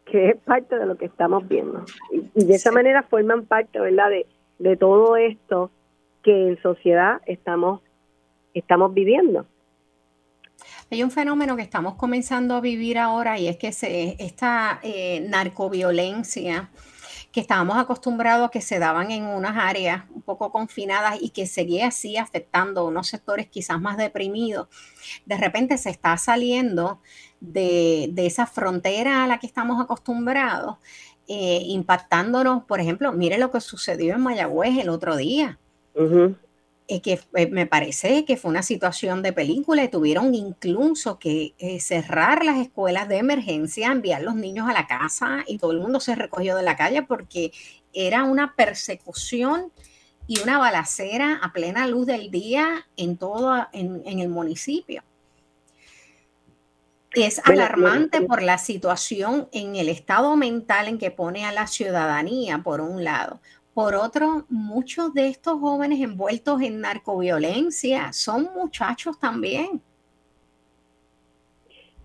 que 0.06 0.30
es 0.30 0.38
parte 0.42 0.78
de 0.78 0.86
lo 0.86 0.96
que 0.96 1.06
estamos 1.06 1.48
viendo. 1.48 1.84
Y, 2.12 2.46
de 2.46 2.54
esa 2.54 2.72
manera 2.72 3.02
forman 3.02 3.48
parte, 3.48 3.80
¿verdad? 3.80 4.12
De, 4.12 4.28
de 4.60 4.78
todo 4.78 5.18
esto 5.18 5.72
que 6.22 6.50
en 6.50 6.62
sociedad 6.62 7.20
estamos 7.26 7.82
estamos 8.54 8.94
viviendo. 8.94 9.48
Hay 10.92 11.04
un 11.04 11.12
fenómeno 11.12 11.56
que 11.56 11.62
estamos 11.62 11.96
comenzando 11.96 12.56
a 12.56 12.62
vivir 12.62 12.98
ahora 12.98 13.38
y 13.38 13.48
es 13.48 13.58
que 13.58 13.68
esta 14.18 14.80
eh, 14.82 15.24
narcoviolencia 15.30 16.72
que 17.32 17.42
estábamos 17.42 17.78
acostumbrados 17.78 18.48
a 18.48 18.52
que 18.52 18.62
se 18.62 18.80
daban 18.80 19.12
en 19.12 19.26
unas 19.26 19.56
áreas 19.56 20.06
un 20.10 20.24
poco 20.24 20.52
confinadas 20.52 21.20
y 21.22 21.30
que 21.30 21.46
seguía 21.46 21.90
así 21.90 22.18
afectando 22.18 22.88
unos 22.88 23.08
sectores 23.08 23.48
quizás 23.48 23.80
más 23.80 23.98
deprimidos, 23.98 24.68
de 25.28 25.38
repente 25.38 25.78
se 25.78 25.92
está 25.92 26.18
saliendo 26.18 27.02
de, 27.40 28.12
esa 28.18 28.48
frontera 28.48 29.24
a 29.24 29.28
la 29.28 29.38
que 29.38 29.46
estamos 29.46 29.80
acostumbrados, 29.80 30.78
eh, 31.28 31.62
impactándonos, 31.66 32.64
por 32.64 32.80
ejemplo, 32.80 33.14
mire 33.14 33.38
lo 33.38 33.52
que 33.52 33.62
sucedió 33.62 34.16
en 34.16 34.22
Mayagüez 34.22 34.80
el 34.80 34.90
otro 34.90 35.16
día 35.16 35.60
que 36.98 37.20
eh, 37.36 37.48
me 37.48 37.68
parece 37.68 38.26
que 38.26 38.36
fue 38.36 38.50
una 38.50 38.64
situación 38.64 39.22
de 39.22 39.32
película 39.32 39.84
y 39.84 39.90
tuvieron 39.90 40.34
incluso 40.34 41.20
que 41.20 41.54
eh, 41.60 41.80
cerrar 41.80 42.44
las 42.44 42.58
escuelas 42.58 43.08
de 43.08 43.18
emergencia, 43.18 43.92
enviar 43.92 44.24
los 44.24 44.36
niños 44.36 44.68
a 44.68 44.74
la 44.74 44.88
casa 44.88 45.44
y 45.46 45.60
todo 45.60 45.72
el 45.72 45.80
mundo 45.80 46.00
se 46.00 46.16
recogió 46.16 46.56
de 46.56 46.64
la 46.64 46.76
calle 46.76 47.04
porque 47.04 47.52
era 47.94 48.24
una 48.24 48.56
persecución 48.56 49.72
y 50.26 50.40
una 50.42 50.58
balacera 50.58 51.40
a 51.44 51.54
plena 51.54 51.86
luz 51.88 52.08
del 52.08 52.32
día 52.32 52.88
en 52.98 53.18
todo 53.18 53.68
en, 53.72 54.02
en 54.06 54.20
el 54.20 54.30
municipio. 54.30 55.04
Es 57.14 57.42
alarmante 57.44 58.22
por 58.22 58.44
la 58.44 58.60
situación 58.60 59.50
en 59.52 59.76
el 59.76 59.90
estado 59.90 60.36
mental 60.36 60.88
en 60.88 61.00
que 61.00 61.10
pone 61.10 61.46
a 61.46 61.52
la 61.52 61.66
ciudadanía, 61.66 62.62
por 62.64 62.82
un 62.82 63.04
lado. 63.04 63.42
Por 63.80 63.96
otro, 63.96 64.44
muchos 64.50 65.14
de 65.14 65.30
estos 65.30 65.58
jóvenes 65.58 66.02
envueltos 66.02 66.62
en 66.62 66.82
narcoviolencia 66.82 68.12
son 68.12 68.50
muchachos 68.54 69.18
también. 69.18 69.80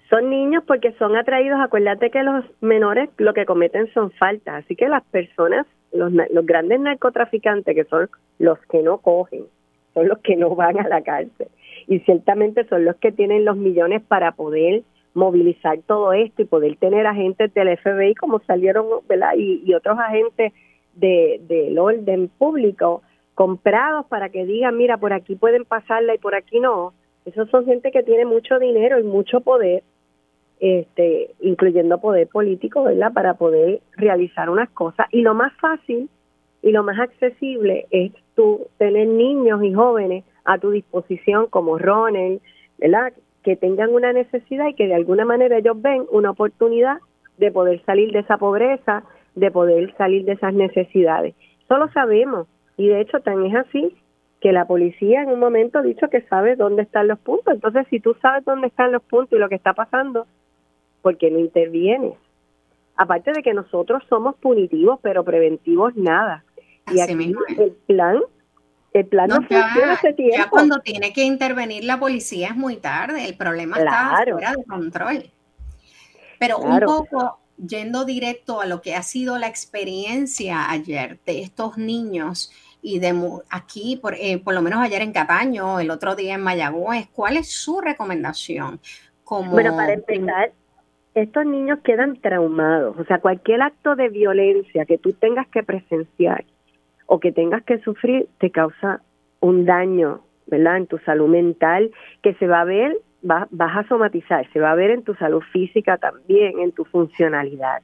Son 0.09 0.31
niños 0.31 0.63
porque 0.69 0.93
son 1.01 1.17
atraídos. 1.17 1.59
Acuérdate 1.61 2.13
que 2.13 2.23
los 2.23 2.45
menores 2.61 3.11
lo 3.17 3.35
que 3.35 3.45
cometen 3.45 3.93
son 3.93 4.13
faltas. 4.13 4.65
Así 4.65 4.77
que 4.77 4.89
las 4.89 5.03
personas, 5.03 5.67
los, 5.93 6.13
los 6.13 6.47
grandes 6.47 6.79
narcotraficantes, 6.79 7.75
que 7.75 7.85
son 7.87 8.09
los 8.39 8.61
que 8.71 8.81
no 8.81 8.99
cogen, 8.99 9.43
son 9.95 10.07
los 10.07 10.19
que 10.21 10.37
no 10.37 10.55
van 10.55 10.79
a 10.79 10.87
la 10.87 11.03
cárcel. 11.03 11.49
Y 11.89 11.99
ciertamente 11.99 12.69
son 12.69 12.85
los 12.85 12.95
que 12.99 13.11
tienen 13.11 13.45
los 13.45 13.57
millones 13.57 14.01
para 14.01 14.31
poder 14.31 14.85
movilizar 15.13 15.81
todo 15.89 16.13
esto 16.13 16.43
y 16.43 16.45
poder 16.45 16.77
tener 16.77 17.05
agentes 17.05 17.53
del 17.53 17.77
FBI 17.77 18.15
como 18.15 18.39
salieron, 18.47 18.87
¿verdad? 19.09 19.33
Y, 19.37 19.65
y 19.67 19.75
otros 19.75 19.99
agentes 19.99 20.53
del 20.97 21.47
de, 21.47 21.75
orden 21.79 22.29
público 22.29 23.03
comprados 23.35 24.07
para 24.07 24.29
que 24.29 24.45
digan, 24.45 24.77
mira, 24.77 24.97
por 24.97 25.13
aquí 25.13 25.35
pueden 25.35 25.65
pasarla 25.65 26.15
y 26.15 26.19
por 26.19 26.35
aquí 26.35 26.61
no. 26.61 26.93
Esos 27.25 27.49
son 27.51 27.65
gente 27.65 27.91
que 27.91 28.03
tiene 28.03 28.25
mucho 28.25 28.59
dinero 28.59 28.99
y 29.01 29.03
mucho 29.03 29.41
poder, 29.41 29.83
este, 30.61 31.35
incluyendo 31.41 32.01
poder 32.01 32.29
político, 32.29 32.85
¿verdad? 32.85 33.13
Para 33.13 33.35
poder 33.35 33.81
realizar 33.97 34.51
unas 34.51 34.71
cosas. 34.71 35.07
Y 35.11 35.23
lo 35.23 35.35
más 35.35 35.53
fácil 35.55 36.09
y 36.63 36.71
lo 36.71 36.83
más 36.83 36.99
accesible 36.99 37.87
es 37.91 38.13
tú 38.35 38.69
tener 38.79 39.07
niños 39.07 39.63
y 39.63 39.73
jóvenes 39.75 40.25
a 40.45 40.59
tu 40.59 40.71
disposición 40.71 41.47
como 41.49 41.79
Ronald, 41.79 42.41
¿verdad? 42.79 43.13
Que 43.43 43.57
tengan 43.57 43.93
una 43.93 44.13
necesidad 44.13 44.69
y 44.69 44.75
que 44.75 44.87
de 44.87 44.95
alguna 44.95 45.25
manera 45.25 45.59
ellos 45.59 45.81
ven 45.81 46.05
una 46.11 46.31
oportunidad 46.31 46.99
de 47.39 47.51
poder 47.51 47.83
salir 47.85 48.13
de 48.13 48.21
esa 48.21 48.39
pobreza, 48.39 49.05
de 49.35 49.51
poder 49.51 49.95
salir 49.97 50.25
de 50.25 50.33
esas 50.33 50.55
necesidades. 50.55 51.35
Solo 51.69 51.91
sabemos, 51.93 52.47
y 52.77 52.89
de 52.89 53.01
hecho 53.01 53.21
tan 53.21 53.45
es 53.47 53.55
así, 53.55 53.97
que 54.41 54.53
la 54.53 54.67
policía 54.67 55.23
en 55.23 55.31
un 55.31 55.41
momento 55.41 55.79
ha 55.79 55.83
dicho 55.83 56.09
que 56.11 56.21
sabe 56.23 56.55
dónde 56.55 56.83
están 56.83 57.09
los 57.09 57.19
puntos. 57.19 57.55
Entonces, 57.55 57.87
si 57.89 57.99
tú 57.99 58.15
sabes 58.21 58.45
dónde 58.45 58.67
están 58.67 58.93
los 58.93 59.03
puntos 59.03 59.33
y 59.33 59.41
lo 59.41 59.49
que 59.49 59.55
está 59.55 59.73
pasando, 59.73 60.27
¿por 61.01 61.17
qué 61.17 61.31
no 61.31 61.39
intervienes? 61.39 62.13
Aparte 62.97 63.33
de 63.33 63.43
que 63.43 63.55
nosotros 63.55 64.03
somos 64.09 64.37
punitivos, 64.37 65.01
pero 65.03 65.25
preventivos 65.25 65.97
nada. 65.97 66.45
Y 66.93 67.01
aquí 67.01 67.35
el 67.59 67.73
plan, 67.87 68.21
el 68.93 69.07
plan 69.07 69.29
no, 69.29 69.37
funciona 69.37 69.93
hace 69.93 70.13
tiempo. 70.13 70.37
Ya 70.37 70.51
cuando 70.51 70.79
tiene 70.81 71.13
que 71.15 71.25
intervenir 71.25 71.85
la 71.85 71.99
policía 71.99 72.49
es 72.49 72.57
muy 72.57 72.77
tarde, 72.77 73.25
el 73.25 73.37
problema 73.39 73.79
está 73.79 74.25
fuera 74.31 74.53
de 74.53 74.65
control. 74.65 75.25
Pero 76.39 76.59
un 76.59 76.81
poco 76.81 77.39
yendo 77.57 78.05
directo 78.05 78.61
a 78.61 78.67
lo 78.67 78.81
que 78.81 78.95
ha 78.95 79.03
sido 79.03 79.39
la 79.39 79.47
experiencia 79.47 80.71
ayer 80.71 81.19
de 81.27 81.41
estos 81.41 81.79
niños 81.79 82.53
y 82.83 82.99
de 82.99 83.15
aquí, 83.49 83.97
por, 83.97 84.15
eh, 84.15 84.39
por 84.39 84.55
lo 84.55 84.61
menos 84.61 84.81
ayer 84.81 85.01
en 85.01 85.13
Cataño, 85.13 85.81
el 85.81 85.91
otro 85.91 86.15
día 86.15 86.35
en 86.35 86.43
Mayagüez, 86.43 87.09
¿cuál 87.15 87.39
es 87.39 87.51
su 87.51 87.81
recomendación? 87.81 88.79
Como, 89.25 89.53
bueno, 89.53 89.75
para 89.75 89.95
empezar, 89.95 90.53
estos 91.15 91.47
niños 91.47 91.79
quedan 91.83 92.21
traumados, 92.21 92.99
o 92.99 93.05
sea, 93.05 93.21
cualquier 93.21 93.63
acto 93.63 93.97
de 93.97 94.09
violencia 94.11 94.85
que 94.85 94.99
tú 94.99 95.13
tengas 95.13 95.47
que 95.49 95.63
presenciar 95.63 96.45
o 97.07 97.21
que 97.21 97.33
tengas 97.33 97.63
que 97.63 97.79
sufrir 97.79 98.29
te 98.39 98.51
causa 98.51 99.01
un 99.41 99.65
daño, 99.65 100.21
¿verdad? 100.47 100.79
En 100.79 100.87
tu 100.87 100.99
salud 100.99 101.29
mental 101.29 101.91
que 102.23 102.35
se 102.35 102.47
va 102.47 102.61
a 102.61 102.65
ver 102.65 102.97
vas, 103.25 103.49
a 103.77 103.89
somatizar, 103.89 104.47
se 104.53 104.61
va 104.61 104.71
a 104.71 104.75
ver 104.75 104.91
en 104.91 105.03
tu 105.03 105.15
salud 105.15 105.43
física 105.53 105.97
también, 105.97 106.59
en 106.61 106.73
tu 106.73 106.85
funcionalidad. 106.85 107.83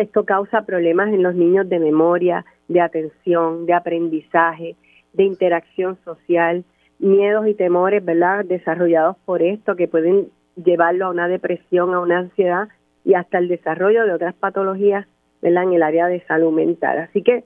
Esto 0.00 0.24
causa 0.24 0.66
problemas 0.66 1.08
en 1.08 1.22
los 1.22 1.34
niños 1.34 1.68
de 1.68 1.78
memoria, 1.78 2.44
de 2.68 2.80
atención, 2.80 3.64
de 3.64 3.72
aprendizaje, 3.72 4.76
de 5.14 5.24
interacción 5.24 5.96
social, 6.04 6.64
miedos 6.98 7.46
y 7.46 7.54
temores, 7.54 8.04
¿verdad? 8.04 8.44
Desarrollados 8.44 9.16
por 9.24 9.42
esto 9.42 9.76
que 9.76 9.88
pueden 9.88 10.28
llevarlo 10.62 11.06
a 11.06 11.10
una 11.10 11.28
depresión, 11.28 11.94
a 11.94 12.00
una 12.00 12.18
ansiedad 12.18 12.68
y 13.04 13.14
hasta 13.14 13.38
el 13.38 13.48
desarrollo 13.48 14.04
de 14.04 14.12
otras 14.12 14.34
patologías, 14.34 15.06
¿verdad? 15.40 15.64
En 15.64 15.72
el 15.72 15.82
área 15.82 16.06
de 16.08 16.20
salud 16.26 16.52
mental. 16.52 16.98
Así 16.98 17.22
que 17.22 17.44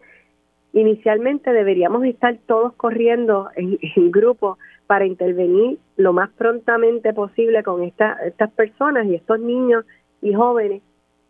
inicialmente 0.72 1.52
deberíamos 1.52 2.04
estar 2.04 2.36
todos 2.46 2.72
corriendo 2.74 3.50
en, 3.54 3.78
en 3.96 4.10
grupo 4.10 4.58
para 4.86 5.06
intervenir 5.06 5.78
lo 5.96 6.12
más 6.12 6.30
prontamente 6.30 7.12
posible 7.12 7.62
con 7.62 7.82
esta, 7.82 8.14
estas 8.24 8.50
personas 8.52 9.06
y 9.06 9.14
estos 9.14 9.40
niños 9.40 9.84
y 10.22 10.32
jóvenes 10.32 10.82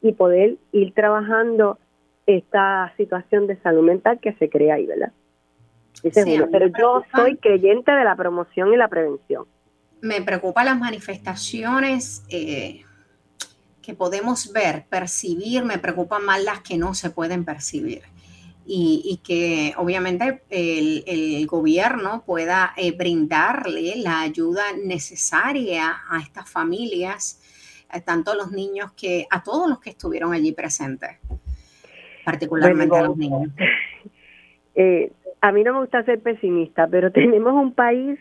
y 0.02 0.12
poder 0.12 0.56
ir 0.72 0.92
trabajando 0.94 1.78
esta 2.26 2.92
situación 2.96 3.46
de 3.46 3.56
salud 3.60 3.84
mental 3.84 4.18
que 4.20 4.34
se 4.34 4.48
crea 4.48 4.74
ahí, 4.74 4.86
¿verdad? 4.86 5.12
pero 6.52 6.66
yo 6.66 7.02
soy 7.14 7.36
creyente 7.38 7.90
de 7.90 8.04
la 8.04 8.14
promoción 8.16 8.72
y 8.72 8.76
la 8.76 8.88
prevención. 8.88 9.46
Me 10.02 10.20
preocupan 10.20 10.66
las 10.66 10.78
manifestaciones 10.78 12.22
eh, 12.28 12.82
que 13.80 13.94
podemos 13.94 14.52
ver, 14.52 14.84
percibir, 14.90 15.64
me 15.64 15.78
preocupan 15.78 16.24
más 16.24 16.44
las 16.44 16.60
que 16.60 16.76
no 16.76 16.92
se 16.92 17.08
pueden 17.08 17.46
percibir 17.46 18.02
y, 18.68 19.20
que 19.24 19.72
obviamente 19.76 20.42
el, 20.50 21.46
gobierno 21.46 22.24
pueda 22.26 22.72
eh, 22.76 22.96
brindarle 22.96 23.94
la 23.96 24.20
ayuda 24.22 24.62
necesaria 24.84 26.02
a 26.08 26.18
estas 26.18 26.50
familias, 26.50 27.40
tanto 28.04 28.32
a 28.32 28.34
los 28.34 28.50
niños 28.50 28.92
que 28.92 29.26
a 29.30 29.42
todos 29.42 29.68
los 29.68 29.78
que 29.78 29.90
estuvieron 29.90 30.32
allí 30.32 30.52
presentes, 30.52 31.18
particularmente 32.24 32.96
a 32.96 33.02
los 33.02 33.16
niños. 33.16 33.50
Eh, 34.78 35.10
a 35.40 35.52
mí 35.52 35.64
no 35.64 35.72
me 35.72 35.80
gusta 35.80 36.04
ser 36.04 36.20
pesimista, 36.20 36.86
pero 36.86 37.10
tenemos 37.12 37.54
un 37.54 37.72
país 37.72 38.18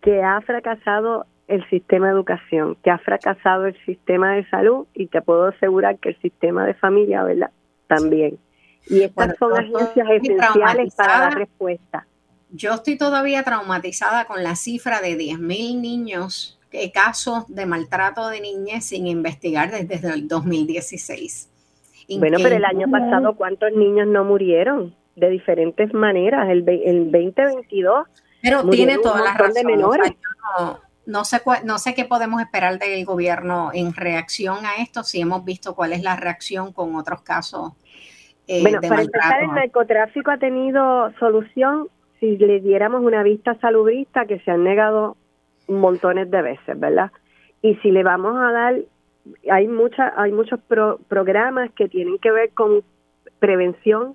que 0.00 0.20
ha 0.20 0.40
fracasado 0.40 1.26
el 1.48 1.68
sistema 1.68 2.06
de 2.06 2.14
educación, 2.14 2.76
que 2.82 2.90
ha 2.90 2.98
fracasado 2.98 3.66
el 3.66 3.76
sistema 3.84 4.34
de 4.34 4.48
salud 4.48 4.86
y 4.94 5.06
te 5.06 5.22
puedo 5.22 5.46
asegurar 5.46 5.98
que 5.98 6.10
el 6.10 6.20
sistema 6.20 6.66
de 6.66 6.74
familia, 6.74 7.22
¿verdad? 7.22 7.50
También. 7.86 8.38
Y 8.86 9.02
estas 9.02 9.36
son 9.38 9.52
agencias 9.52 10.08
esenciales 10.10 10.94
para 10.94 11.18
dar 11.18 11.38
respuesta. 11.38 12.06
Yo 12.50 12.74
estoy 12.74 12.98
todavía 12.98 13.42
traumatizada 13.42 14.26
con 14.26 14.42
la 14.42 14.56
cifra 14.56 15.00
de 15.00 15.16
10.000 15.16 15.80
niños, 15.80 16.58
eh, 16.70 16.92
casos 16.92 17.44
de 17.48 17.64
maltrato 17.66 18.28
de 18.28 18.40
niñez 18.40 18.84
sin 18.84 19.06
investigar 19.06 19.70
desde, 19.70 20.08
el 20.08 20.28
2016. 20.28 21.48
Bueno, 22.18 22.38
pero 22.42 22.56
el 22.56 22.64
año 22.64 22.90
pasado, 22.90 23.36
¿cuántos 23.36 23.72
niños 23.72 24.06
no 24.06 24.24
murieron? 24.24 24.94
De 25.16 25.30
diferentes 25.30 25.94
maneras. 25.94 26.48
El, 26.50 26.68
el 26.68 27.10
2022. 27.10 28.06
Pero 28.42 28.68
tiene 28.68 28.98
toda 28.98 29.22
la 29.22 29.34
razón. 29.34 29.54
De 29.54 29.64
menores. 29.64 30.12
no, 31.06 31.24
sé, 31.24 31.40
no 31.64 31.78
sé 31.78 31.94
qué 31.94 32.04
podemos 32.04 32.42
esperar 32.42 32.78
del 32.78 33.04
gobierno 33.06 33.70
en 33.72 33.94
reacción 33.94 34.66
a 34.66 34.76
esto, 34.82 35.04
si 35.04 35.20
hemos 35.20 35.44
visto 35.44 35.74
cuál 35.74 35.92
es 35.92 36.02
la 36.02 36.16
reacción 36.16 36.72
con 36.72 36.96
otros 36.96 37.22
casos 37.22 37.72
eh, 38.48 38.60
bueno, 38.62 38.80
para 38.80 39.02
empezar, 39.02 39.42
el 39.42 39.52
narcotráfico 39.52 40.30
ha 40.30 40.38
tenido 40.38 41.12
solución 41.18 41.88
si 42.18 42.36
le 42.36 42.60
diéramos 42.60 43.02
una 43.02 43.22
vista 43.22 43.54
salubrista 43.56 44.26
que 44.26 44.38
se 44.40 44.50
han 44.50 44.64
negado 44.64 45.16
montones 45.68 46.30
de 46.30 46.42
veces, 46.42 46.78
¿verdad? 46.78 47.10
Y 47.62 47.76
si 47.76 47.90
le 47.90 48.02
vamos 48.02 48.36
a 48.36 48.52
dar, 48.52 48.76
hay 49.50 49.68
mucha, 49.68 50.12
hay 50.16 50.32
muchos 50.32 50.60
programas 51.08 51.70
que 51.72 51.88
tienen 51.88 52.18
que 52.18 52.30
ver 52.30 52.50
con 52.50 52.82
prevención 53.38 54.14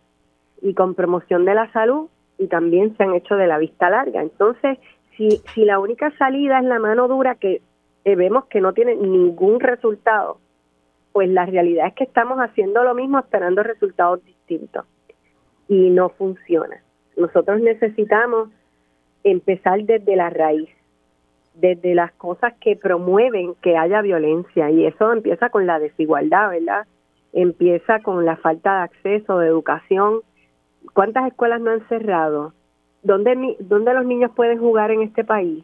y 0.62 0.74
con 0.74 0.96
promoción 0.96 1.46
de 1.46 1.56
la 1.56 1.72
salud 1.72 2.08
y 2.38 2.48
también 2.48 2.96
se 2.98 3.04
han 3.04 3.14
hecho 3.14 3.36
de 3.36 3.48
la 3.48 3.58
vista 3.58 3.90
larga. 3.90 4.22
Entonces, 4.22 4.78
si, 5.16 5.42
si 5.54 5.66
la 5.66 5.80
única 5.80 6.12
salida 6.18 6.60
es 6.60 6.66
la 6.66 6.80
mano 6.80 7.08
dura 7.08 7.36
que 7.36 7.62
eh, 8.06 8.16
vemos 8.16 8.46
que 8.46 8.62
no 8.62 8.74
tiene 8.74 8.96
ningún 8.96 9.60
resultado, 9.60 10.40
pues 11.12 11.30
la 11.30 11.46
realidad 11.46 11.88
es 11.88 11.94
que 11.94 12.04
estamos 12.04 12.38
haciendo 12.40 12.84
lo 12.84 12.94
mismo 12.94 13.20
esperando 13.20 13.64
resultados 13.64 14.24
distintos 14.24 14.86
y 15.68 15.90
no 15.90 16.10
funciona. 16.10 16.82
Nosotros 17.16 17.62
necesitamos 17.62 18.50
empezar 19.24 19.84
desde 19.84 20.16
la 20.16 20.30
raíz, 20.30 20.70
desde 21.56 21.96
las 21.96 22.12
cosas 22.14 22.54
que 22.62 22.76
promueven 22.76 23.56
que 23.62 23.76
haya 23.76 24.02
violencia 24.02 24.70
y 24.70 24.86
eso 24.86 25.12
empieza 25.12 25.50
con 25.50 25.66
la 25.66 25.80
desigualdad, 25.80 26.52
¿verdad? 26.52 26.86
Empieza 27.34 28.00
con 28.02 28.26
la 28.26 28.38
falta 28.38 28.78
de 28.78 28.84
acceso, 28.84 29.40
de 29.40 29.48
educación. 29.48 30.22
¿Cuántas 30.94 31.28
escuelas 31.28 31.60
no 31.62 31.72
han 31.72 31.88
cerrado? 31.88 32.54
¿Dónde, 33.04 33.58
dónde 33.60 33.94
los 33.94 34.06
niños 34.06 34.32
pueden 34.36 34.60
jugar 34.60 34.92
en 34.92 35.02
este 35.02 35.24
país? 35.24 35.64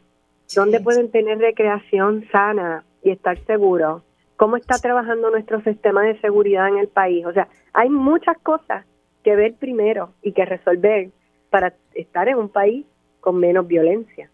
¿Dónde 0.55 0.79
pueden 0.81 1.09
tener 1.09 1.37
recreación 1.39 2.25
sana 2.31 2.83
y 3.03 3.11
estar 3.11 3.37
seguros? 3.45 4.03
Cómo 4.37 4.57
está 4.57 4.77
trabajando 4.77 5.29
nuestro 5.29 5.61
sistema 5.61 6.01
de 6.03 6.19
seguridad 6.21 6.67
en 6.69 6.77
el 6.77 6.87
país. 6.87 7.25
O 7.25 7.33
sea, 7.33 7.47
hay 7.73 7.89
muchas 7.89 8.37
cosas 8.39 8.85
que 9.23 9.35
ver 9.35 9.55
primero 9.55 10.13
y 10.21 10.33
que 10.33 10.45
resolver 10.45 11.11
para 11.49 11.73
estar 11.93 12.27
en 12.27 12.37
un 12.37 12.49
país 12.49 12.85
con 13.21 13.37
menos 13.39 13.67
violencia. 13.67 14.29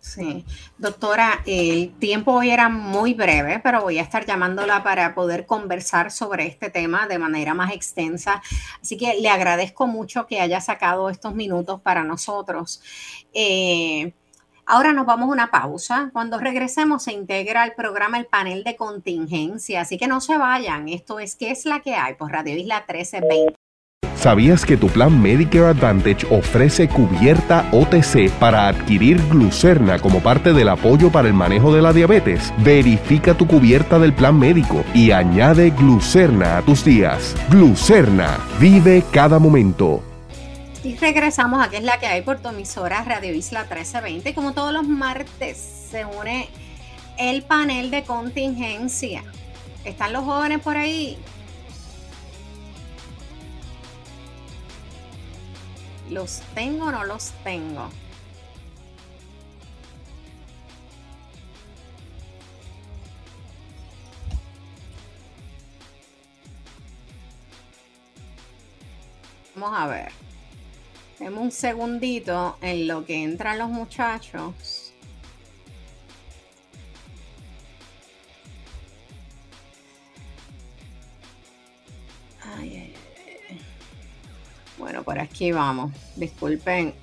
Sí, 0.00 0.46
doctora, 0.78 1.42
el 1.44 1.92
tiempo 1.98 2.32
hoy 2.32 2.50
era 2.50 2.70
muy 2.70 3.12
breve, 3.12 3.60
pero 3.62 3.82
voy 3.82 3.98
a 3.98 4.02
estar 4.02 4.24
llamándola 4.24 4.82
para 4.82 5.14
poder 5.14 5.44
conversar 5.44 6.10
sobre 6.10 6.46
este 6.46 6.70
tema 6.70 7.06
de 7.06 7.18
manera 7.18 7.52
más 7.52 7.72
extensa. 7.72 8.42
Así 8.80 8.96
que 8.96 9.20
le 9.20 9.28
agradezco 9.28 9.86
mucho 9.86 10.26
que 10.26 10.40
haya 10.40 10.60
sacado 10.62 11.10
estos 11.10 11.34
minutos 11.34 11.82
para 11.82 12.02
nosotros. 12.02 12.82
Eh, 13.34 14.14
Ahora 14.72 14.92
nos 14.92 15.04
vamos 15.04 15.28
a 15.28 15.32
una 15.32 15.50
pausa. 15.50 16.10
Cuando 16.12 16.38
regresemos 16.38 17.02
se 17.02 17.12
integra 17.12 17.64
al 17.64 17.72
programa 17.72 18.18
el 18.18 18.26
panel 18.26 18.62
de 18.62 18.76
contingencia, 18.76 19.80
así 19.80 19.98
que 19.98 20.06
no 20.06 20.20
se 20.20 20.38
vayan. 20.38 20.88
Esto 20.88 21.18
es 21.18 21.34
¿Qué 21.34 21.50
es 21.50 21.64
la 21.64 21.80
que 21.80 21.96
hay? 21.96 22.14
por 22.14 22.30
Radio 22.30 22.56
Isla 22.56 22.84
1320. 22.86 23.56
¿Sabías 24.14 24.64
que 24.64 24.76
tu 24.76 24.86
plan 24.86 25.20
Medicare 25.20 25.70
Advantage 25.70 26.24
ofrece 26.30 26.88
cubierta 26.88 27.68
OTC 27.72 28.30
para 28.38 28.68
adquirir 28.68 29.20
glucerna 29.28 29.98
como 29.98 30.20
parte 30.20 30.52
del 30.52 30.68
apoyo 30.68 31.10
para 31.10 31.26
el 31.26 31.34
manejo 31.34 31.74
de 31.74 31.82
la 31.82 31.92
diabetes? 31.92 32.54
Verifica 32.58 33.34
tu 33.34 33.48
cubierta 33.48 33.98
del 33.98 34.12
plan 34.12 34.38
médico 34.38 34.84
y 34.94 35.10
añade 35.10 35.70
glucerna 35.70 36.58
a 36.58 36.62
tus 36.62 36.84
días. 36.84 37.34
Glucerna, 37.50 38.38
vive 38.60 39.02
cada 39.10 39.40
momento. 39.40 40.09
Y 40.82 40.96
regresamos, 40.96 41.60
a 41.60 41.64
aquí 41.64 41.76
es 41.76 41.82
la 41.82 42.00
que 42.00 42.06
hay 42.06 42.22
por 42.22 42.40
tu 42.40 42.48
emisora 42.48 43.04
Radio 43.04 43.34
Isla 43.34 43.64
1320. 43.64 44.34
Como 44.34 44.54
todos 44.54 44.72
los 44.72 44.88
martes 44.88 45.58
se 45.90 46.06
une 46.06 46.48
el 47.18 47.42
panel 47.42 47.90
de 47.90 48.02
contingencia. 48.04 49.22
¿Están 49.84 50.14
los 50.14 50.24
jóvenes 50.24 50.60
por 50.60 50.78
ahí? 50.78 51.18
¿Los 56.08 56.40
tengo 56.54 56.86
o 56.86 56.92
no 56.92 57.04
los 57.04 57.30
tengo? 57.44 57.90
Vamos 69.54 69.78
a 69.78 69.86
ver. 69.86 70.29
Tenemos 71.20 71.42
un 71.42 71.52
segundito 71.52 72.56
en 72.62 72.88
lo 72.88 73.04
que 73.04 73.22
entran 73.22 73.58
los 73.58 73.68
muchachos. 73.68 74.94
Bueno, 84.78 85.02
por 85.02 85.18
aquí 85.18 85.52
vamos. 85.52 85.92
Disculpen. 86.16 86.94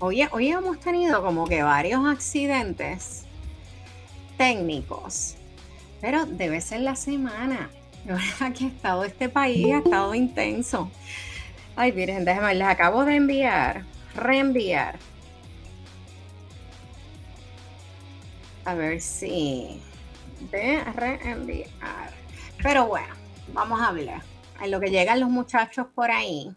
Hoy, 0.00 0.26
hoy 0.32 0.48
hemos 0.48 0.80
tenido 0.80 1.22
como 1.22 1.46
que 1.46 1.62
varios 1.62 2.04
accidentes 2.04 3.22
técnicos, 4.36 5.36
pero 6.00 6.26
debe 6.26 6.60
ser 6.60 6.80
la 6.80 6.96
semana. 6.96 7.70
La 8.04 8.14
verdad 8.14 8.52
que 8.52 8.64
ha 8.64 8.68
estado 8.68 9.04
este 9.04 9.28
país, 9.28 9.72
ha 9.74 9.78
estado 9.78 10.12
intenso. 10.12 10.90
Ay, 11.76 11.90
miren, 11.90 12.24
déjenme, 12.24 12.54
les 12.54 12.68
acabo 12.68 13.04
de 13.04 13.16
enviar, 13.16 13.84
reenviar. 14.14 14.96
A 18.64 18.74
ver 18.74 19.00
si. 19.00 19.82
De 20.52 20.84
reenviar. 20.84 22.12
Pero 22.62 22.86
bueno, 22.86 23.12
vamos 23.52 23.80
a 23.80 23.88
hablar. 23.88 24.22
En 24.62 24.70
lo 24.70 24.78
que 24.78 24.90
llegan 24.90 25.18
los 25.18 25.28
muchachos 25.28 25.88
por 25.94 26.12
ahí. 26.12 26.54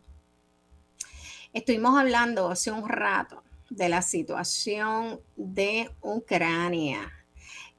Estuvimos 1.52 2.00
hablando 2.00 2.52
hace 2.52 2.72
un 2.72 2.88
rato 2.88 3.42
de 3.72 3.90
la 3.90 4.04
situación 4.04 5.20
de 5.36 5.90
Ucrania, 6.02 7.12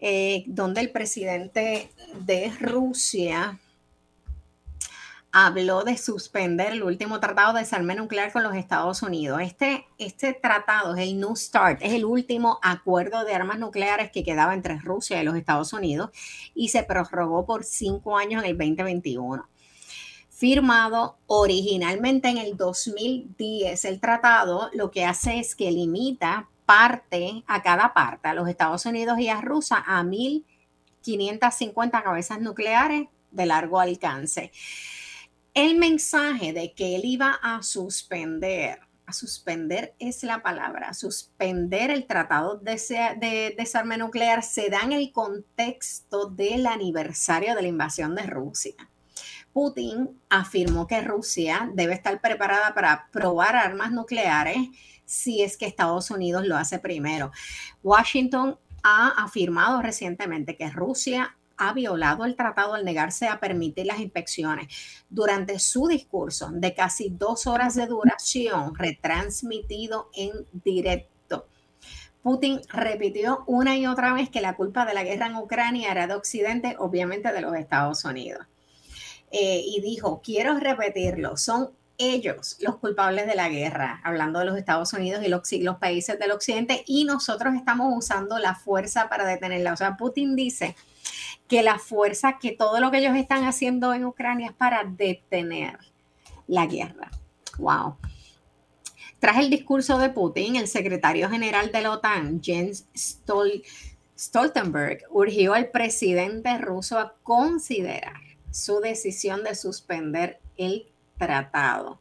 eh, 0.01 0.43
donde 0.49 0.81
el 0.81 0.91
presidente 0.91 1.93
de 2.19 2.51
Rusia 2.59 3.61
habló 5.47 5.85
de 5.85 5.97
suspender 5.97 6.73
el 6.73 6.83
último 6.83 7.21
tratado 7.21 7.53
de 7.53 7.61
desarme 7.61 7.95
nuclear 7.95 8.33
con 8.33 8.43
los 8.43 8.57
Estados 8.57 9.05
Unidos. 9.05 9.41
Este, 9.41 9.87
este 9.97 10.33
tratado 10.33 10.97
es 10.97 11.03
el 11.03 11.21
New 11.21 11.37
START, 11.37 11.81
es 11.81 11.93
el 11.93 12.05
último 12.05 12.59
acuerdo 12.61 13.25
de 13.25 13.35
armas 13.35 13.61
nucleares 13.61 14.11
que 14.11 14.25
quedaba 14.25 14.53
entre 14.53 14.81
Rusia 14.81 15.23
y 15.23 15.25
los 15.25 15.37
Estados 15.37 15.73
Unidos 15.73 16.11
y 16.57 16.71
se 16.71 16.83
prorrogó 16.83 17.47
por 17.47 17.63
cinco 17.63 18.19
años 18.19 18.43
en 18.43 18.51
el 18.51 18.59
2021 18.59 19.49
firmado 20.31 21.19
originalmente 21.27 22.29
en 22.29 22.39
el 22.39 22.57
2010. 22.57 23.85
El 23.85 24.01
tratado 24.01 24.71
lo 24.73 24.91
que 24.91 25.05
hace 25.05 25.39
es 25.39 25.55
que 25.55 25.71
limita 25.71 26.49
parte 26.67 27.45
a 27.47 27.63
cada 27.63 27.95
parte, 27.95 28.27
a 28.29 28.35
los 28.35 28.49
Estados 28.49 28.85
Unidos 28.87 29.21
y 29.21 29.29
a 29.29 29.41
Rusia, 29.41 29.85
a 29.87 30.03
1.550 30.03 32.03
cabezas 32.03 32.41
nucleares 32.41 33.07
de 33.31 33.47
largo 33.47 33.81
alcance. 33.81 34.53
El 35.59 35.77
mensaje 35.77 36.53
de 36.53 36.73
que 36.73 36.95
él 36.95 37.01
iba 37.05 37.33
a 37.43 37.65
suspender, 37.65 38.79
a 39.07 39.13
suspender 39.13 39.93
es 39.99 40.23
la 40.23 40.41
palabra, 40.41 40.95
suspender 40.95 41.91
el 41.91 42.07
tratado 42.07 42.59
de, 42.59 42.81
de 43.19 43.57
desarme 43.59 43.99
nuclear 43.99 44.45
se 44.45 44.71
da 44.71 44.83
en 44.83 44.93
el 44.93 45.11
contexto 45.11 46.27
del 46.27 46.65
aniversario 46.69 47.57
de 47.57 47.63
la 47.63 47.67
invasión 47.67 48.15
de 48.15 48.23
Rusia 48.23 48.77
Putin 49.53 50.21
afirmó 50.31 50.87
que 50.87 51.01
Rusia 51.01 51.69
debe 51.75 51.95
estar 51.95 52.21
preparada 52.21 52.73
para 52.73 53.09
probar 53.11 53.57
armas 53.57 53.91
nucleares 53.91 54.59
si 55.07 55.43
es 55.43 55.57
que 55.57 55.67
Estados 55.67 56.13
Unidos 56.13 56.47
lo 56.47 56.57
hace 56.57 56.79
primero. 56.79 57.33
Washington 57.83 58.57
ha 58.85 59.09
afirmado 59.25 59.83
recientemente 59.83 60.57
que 60.57 60.71
Rusia 60.71 61.37
ha 61.59 61.73
violado 61.73 62.25
el 62.25 62.37
tratado 62.37 62.75
al 62.75 62.85
negarse 62.85 63.29
a 63.29 63.41
permitir 63.41 63.87
las 63.87 64.01
inspecciones. 64.01 64.69
Durante 65.11 65.59
su 65.59 65.89
discurso 65.89 66.51
de 66.53 66.75
casi 66.75 67.11
dos 67.11 67.47
horas 67.47 67.75
de 67.75 67.87
duración, 67.87 68.75
retransmitido 68.75 70.11
en 70.15 70.33
directo, 70.53 71.47
Putin 72.23 72.61
repitió 72.69 73.45
una 73.47 73.77
y 73.77 73.87
otra 73.87 74.13
vez 74.13 74.29
que 74.31 74.41
la 74.41 74.57
culpa 74.57 74.85
de 74.85 74.95
la 74.95 75.05
guerra 75.05 75.27
en 75.27 75.37
Ucrania 75.37 75.91
era 75.91 76.07
de 76.07 76.15
Occidente, 76.15 76.77
obviamente 76.79 77.33
de 77.33 77.41
los 77.41 77.55
Estados 77.55 78.05
Unidos. 78.05 78.47
Eh, 79.31 79.63
y 79.65 79.81
dijo, 79.81 80.21
quiero 80.23 80.59
repetirlo, 80.59 81.37
son 81.37 81.71
ellos 81.99 82.57
los 82.61 82.77
culpables 82.77 83.27
de 83.27 83.35
la 83.35 83.49
guerra, 83.49 84.01
hablando 84.05 84.39
de 84.39 84.45
los 84.45 84.57
Estados 84.57 84.93
Unidos 84.93 85.23
y 85.25 85.29
los, 85.29 85.43
los, 85.61 85.77
países 85.79 86.19
del 86.19 86.31
occidente, 86.31 86.85
y 86.87 87.05
nosotros 87.05 87.55
estamos 87.55 87.93
usando 87.95 88.39
la 88.39 88.55
fuerza 88.55 89.09
para 89.09 89.25
detenerla. 89.25 89.73
O 89.73 89.77
sea, 89.77 89.97
Putin 89.97 90.37
dice 90.37 90.77
que 91.49 91.63
la 91.63 91.79
fuerza, 91.79 92.39
que 92.39 92.53
todo 92.53 92.79
lo 92.79 92.91
que 92.91 92.99
ellos 92.99 93.17
están 93.17 93.45
haciendo 93.45 93.95
en 93.95 94.05
Ucrania 94.05 94.49
es 94.49 94.53
para 94.53 94.85
detener 94.85 95.79
la 96.47 96.67
guerra. 96.67 97.11
Wow. 97.59 97.97
Tras 99.19 99.39
el 99.39 99.51
discurso 99.51 99.99
de 99.99 100.11
Putin, 100.11 100.57
el 100.57 100.69
secretario 100.69 101.29
general 101.29 101.73
de 101.73 101.81
la 101.81 101.93
OTAN, 101.93 102.41
Jens 102.43 102.87
Stoltenberg, 104.17 105.05
urgió 105.11 105.55
al 105.55 105.71
presidente 105.71 106.57
ruso 106.59 106.99
a 106.99 107.15
considerar 107.23 108.21
su 108.51 108.81
decisión 108.81 109.43
de 109.43 109.55
suspender 109.55 110.41
el 110.57 110.87
tratado. 111.17 112.01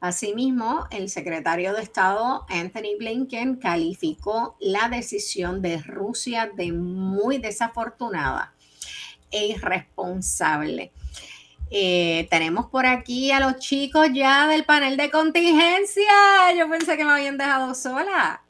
Asimismo, 0.00 0.86
el 0.90 1.10
secretario 1.10 1.74
de 1.74 1.82
Estado 1.82 2.46
Anthony 2.48 2.96
Blinken 2.98 3.56
calificó 3.56 4.56
la 4.58 4.88
decisión 4.88 5.60
de 5.60 5.76
Rusia 5.78 6.50
de 6.56 6.72
muy 6.72 7.38
desafortunada 7.38 8.54
e 9.30 9.46
irresponsable. 9.48 10.92
Eh, 11.70 12.26
tenemos 12.30 12.66
por 12.66 12.84
aquí 12.84 13.30
a 13.30 13.38
los 13.38 13.56
chicos 13.56 14.08
ya 14.12 14.48
del 14.48 14.64
panel 14.64 14.96
de 14.96 15.10
contingencia. 15.10 16.52
Yo 16.58 16.68
pensé 16.68 16.96
que 16.96 17.04
me 17.04 17.12
habían 17.12 17.38
dejado 17.38 17.74
sola. 17.74 18.42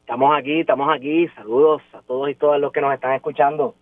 Estamos 0.00 0.36
aquí, 0.38 0.60
estamos 0.60 0.94
aquí. 0.94 1.28
Saludos 1.28 1.80
a 1.94 2.02
todos 2.02 2.28
y 2.28 2.34
todas 2.34 2.60
los 2.60 2.72
que 2.72 2.82
nos 2.82 2.92
están 2.92 3.14
escuchando. 3.14 3.74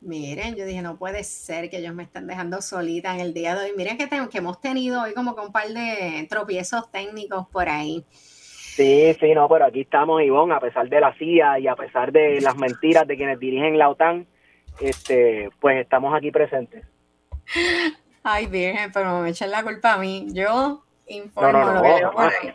Miren, 0.00 0.56
yo 0.56 0.64
dije, 0.64 0.82
no 0.82 0.96
puede 0.96 1.22
ser 1.24 1.70
que 1.70 1.78
ellos 1.78 1.94
me 1.94 2.04
estén 2.04 2.26
dejando 2.26 2.60
solita 2.60 3.14
en 3.14 3.20
el 3.20 3.34
día 3.34 3.54
de 3.54 3.66
hoy. 3.66 3.76
Miren 3.76 3.96
que, 3.96 4.08
que 4.08 4.38
hemos 4.38 4.60
tenido 4.60 5.02
hoy 5.02 5.12
como 5.14 5.36
que 5.36 5.42
un 5.42 5.52
par 5.52 5.68
de 5.68 6.26
tropiezos 6.28 6.90
técnicos 6.90 7.46
por 7.48 7.68
ahí. 7.68 8.04
Sí, 8.10 9.12
sí, 9.18 9.34
no, 9.34 9.48
pero 9.48 9.66
aquí 9.66 9.80
estamos, 9.80 10.22
Ivonne, 10.22 10.54
a 10.54 10.60
pesar 10.60 10.88
de 10.88 11.00
la 11.00 11.12
CIA 11.14 11.58
y 11.58 11.66
a 11.66 11.74
pesar 11.74 12.12
de 12.12 12.40
las 12.40 12.56
mentiras 12.56 13.08
de 13.08 13.16
quienes 13.16 13.40
dirigen 13.40 13.76
la 13.76 13.88
OTAN, 13.88 14.26
este, 14.80 15.50
pues 15.60 15.80
estamos 15.80 16.14
aquí 16.14 16.30
presentes. 16.30 16.84
Ay, 18.22 18.46
Virgen, 18.46 18.92
pero 18.92 19.20
me 19.20 19.30
echan 19.30 19.50
la 19.50 19.62
culpa 19.62 19.94
a 19.94 19.98
mí. 19.98 20.26
Yo 20.32 20.84
informo 21.06 21.72
lo 21.72 21.82
que 21.82 22.06
por 22.12 22.24
ahí. 22.24 22.52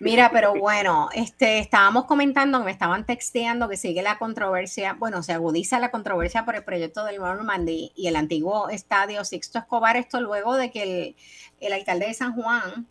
Mira, 0.00 0.30
pero 0.30 0.54
bueno, 0.54 1.08
este, 1.14 1.58
estábamos 1.58 2.04
comentando, 2.04 2.62
me 2.62 2.70
estaban 2.70 3.06
texteando 3.06 3.68
que 3.68 3.76
sigue 3.76 4.02
la 4.02 4.18
controversia, 4.18 4.94
bueno, 4.98 5.22
se 5.22 5.32
agudiza 5.32 5.78
la 5.78 5.90
controversia 5.90 6.44
por 6.44 6.56
el 6.56 6.64
proyecto 6.64 7.04
del 7.04 7.18
Normandy 7.18 7.92
y 7.94 8.08
el 8.08 8.16
antiguo 8.16 8.68
estadio 8.68 9.24
Sixto 9.24 9.58
Escobar, 9.58 9.96
esto 9.96 10.20
luego 10.20 10.56
de 10.56 10.70
que 10.70 11.16
el, 11.60 11.72
alcalde 11.72 12.06
de 12.06 12.14
San 12.14 12.34
Juan 12.34 12.86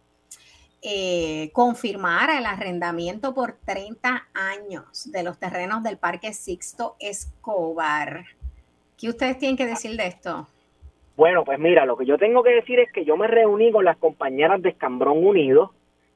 eh, 0.84 1.50
confirmara 1.54 2.38
el 2.38 2.46
arrendamiento 2.46 3.34
por 3.34 3.54
30 3.65 4.28
años 4.34 5.10
de 5.12 5.24
los 5.24 5.39
terrenos 5.39 5.82
del 5.84 5.98
Parque 5.98 6.34
Sixto 6.34 6.96
Escobar. 7.00 8.26
¿Qué 8.98 9.10
ustedes 9.10 9.38
tienen 9.38 9.58
que 9.58 9.65
decir 9.65 9.96
de 9.96 10.08
esto? 10.08 10.48
Bueno, 11.15 11.43
pues 11.46 11.60
mira, 11.60 11.86
lo 11.86 11.96
que 11.96 12.06
yo 12.06 12.17
tengo 12.17 12.43
que 12.43 12.52
decir 12.52 12.80
es 12.80 12.91
que 12.91 13.06
yo 13.06 13.15
me 13.17 13.28
reuní 13.28 13.72
con 13.72 13.86
las 13.86 13.98
compañeras 13.98 14.62
de 14.62 14.69
Escambrón 14.69 15.26
Unido, 15.26 15.74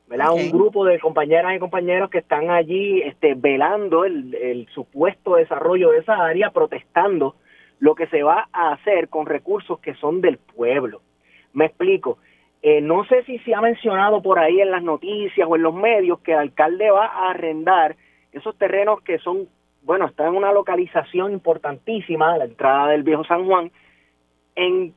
un 0.10 0.52
grupo 0.52 0.86
de 0.86 1.00
compañeras 1.00 1.56
y 1.56 1.60
compañeros 1.60 2.10
que 2.10 2.20
están 2.20 2.50
allí 2.50 3.02
este, 3.02 3.36
velando 3.36 4.06
el, 4.06 4.68
supuesto 4.74 5.36
desarrollo 5.36 5.92
de 5.92 6.00
esa 6.00 6.26
área, 6.26 6.52
protestando 6.52 7.36
lo 7.80 7.94
que 7.94 8.08
se 8.08 8.24
va 8.24 8.48
a 8.52 8.74
hacer 8.74 9.10
con 9.10 9.26
recursos 9.26 9.80
que 9.80 9.94
son 9.96 10.22
del 10.22 10.38
pueblo. 10.38 11.02
Me 11.54 11.66
explico. 11.66 12.18
Eh, 12.70 12.82
no 12.82 13.06
sé 13.06 13.24
si 13.24 13.40
se 13.40 13.56
ha 13.56 13.62
mencionado 13.62 14.22
por 14.22 14.40
ahí 14.40 14.60
en 14.60 14.72
las 14.72 14.84
noticias 14.84 15.48
o 15.50 15.56
en 15.56 15.62
los 15.62 15.74
medios 15.74 16.20
que 16.20 16.34
el 16.34 16.40
alcalde 16.40 16.92
va 16.92 17.06
a 17.06 17.30
arrendar 17.30 17.96
esos 18.34 18.58
terrenos 18.58 19.02
que 19.04 19.20
son, 19.20 19.48
bueno, 19.84 20.06
están 20.06 20.28
en 20.28 20.36
una 20.36 20.52
localización 20.52 21.32
importantísima, 21.32 22.38
la 22.38 22.44
entrada 22.44 22.90
del 22.90 23.04
viejo 23.04 23.24
San 23.24 23.46
Juan, 23.46 23.72
en 24.56 24.94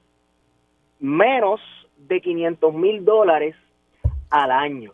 menos 0.99 1.61
de 1.97 2.21
500 2.21 2.75
mil 2.75 3.05
dólares 3.05 3.55
al 4.31 4.51
año. 4.51 4.91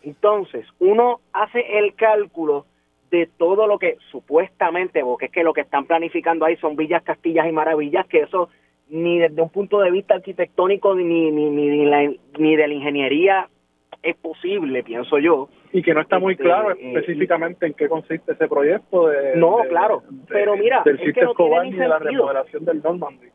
Entonces, 0.00 0.64
uno 0.78 1.18
hace 1.32 1.78
el 1.80 1.96
cálculo 1.96 2.66
de 3.10 3.28
todo 3.36 3.66
lo 3.66 3.80
que 3.80 3.96
supuestamente, 4.12 5.02
porque 5.02 5.24
es 5.24 5.32
que 5.32 5.42
lo 5.42 5.52
que 5.52 5.62
están 5.62 5.86
planificando 5.86 6.44
ahí 6.44 6.54
son 6.58 6.76
villas, 6.76 7.02
castillas 7.02 7.48
y 7.48 7.52
maravillas, 7.52 8.06
que 8.06 8.20
eso 8.20 8.48
ni 8.88 9.18
desde 9.18 9.42
un 9.42 9.50
punto 9.50 9.80
de 9.80 9.90
vista 9.90 10.14
arquitectónico 10.14 10.94
ni, 10.94 11.30
ni, 11.30 11.50
ni, 11.50 12.18
ni 12.38 12.56
de 12.56 12.68
la 12.68 12.74
ingeniería 12.74 13.48
es 14.02 14.16
posible, 14.16 14.82
pienso 14.84 15.18
yo. 15.18 15.48
Y 15.72 15.82
que 15.82 15.92
no 15.92 16.00
está 16.00 16.18
muy 16.18 16.34
este, 16.34 16.44
claro 16.44 16.72
eh, 16.72 16.92
específicamente 16.94 17.66
en 17.66 17.74
qué 17.74 17.88
consiste 17.88 18.32
ese 18.32 18.48
proyecto. 18.48 19.08
De, 19.08 19.36
no, 19.36 19.58
claro, 19.68 20.02
pero 20.28 20.56
mira, 20.56 20.82
del 20.84 21.00
es 21.00 21.14
que 21.14 21.22
no 21.22 21.34
de 21.34 21.88
la 21.88 21.98
remodelación 21.98 22.64
del 22.64 22.82
Normandy. 22.82 23.28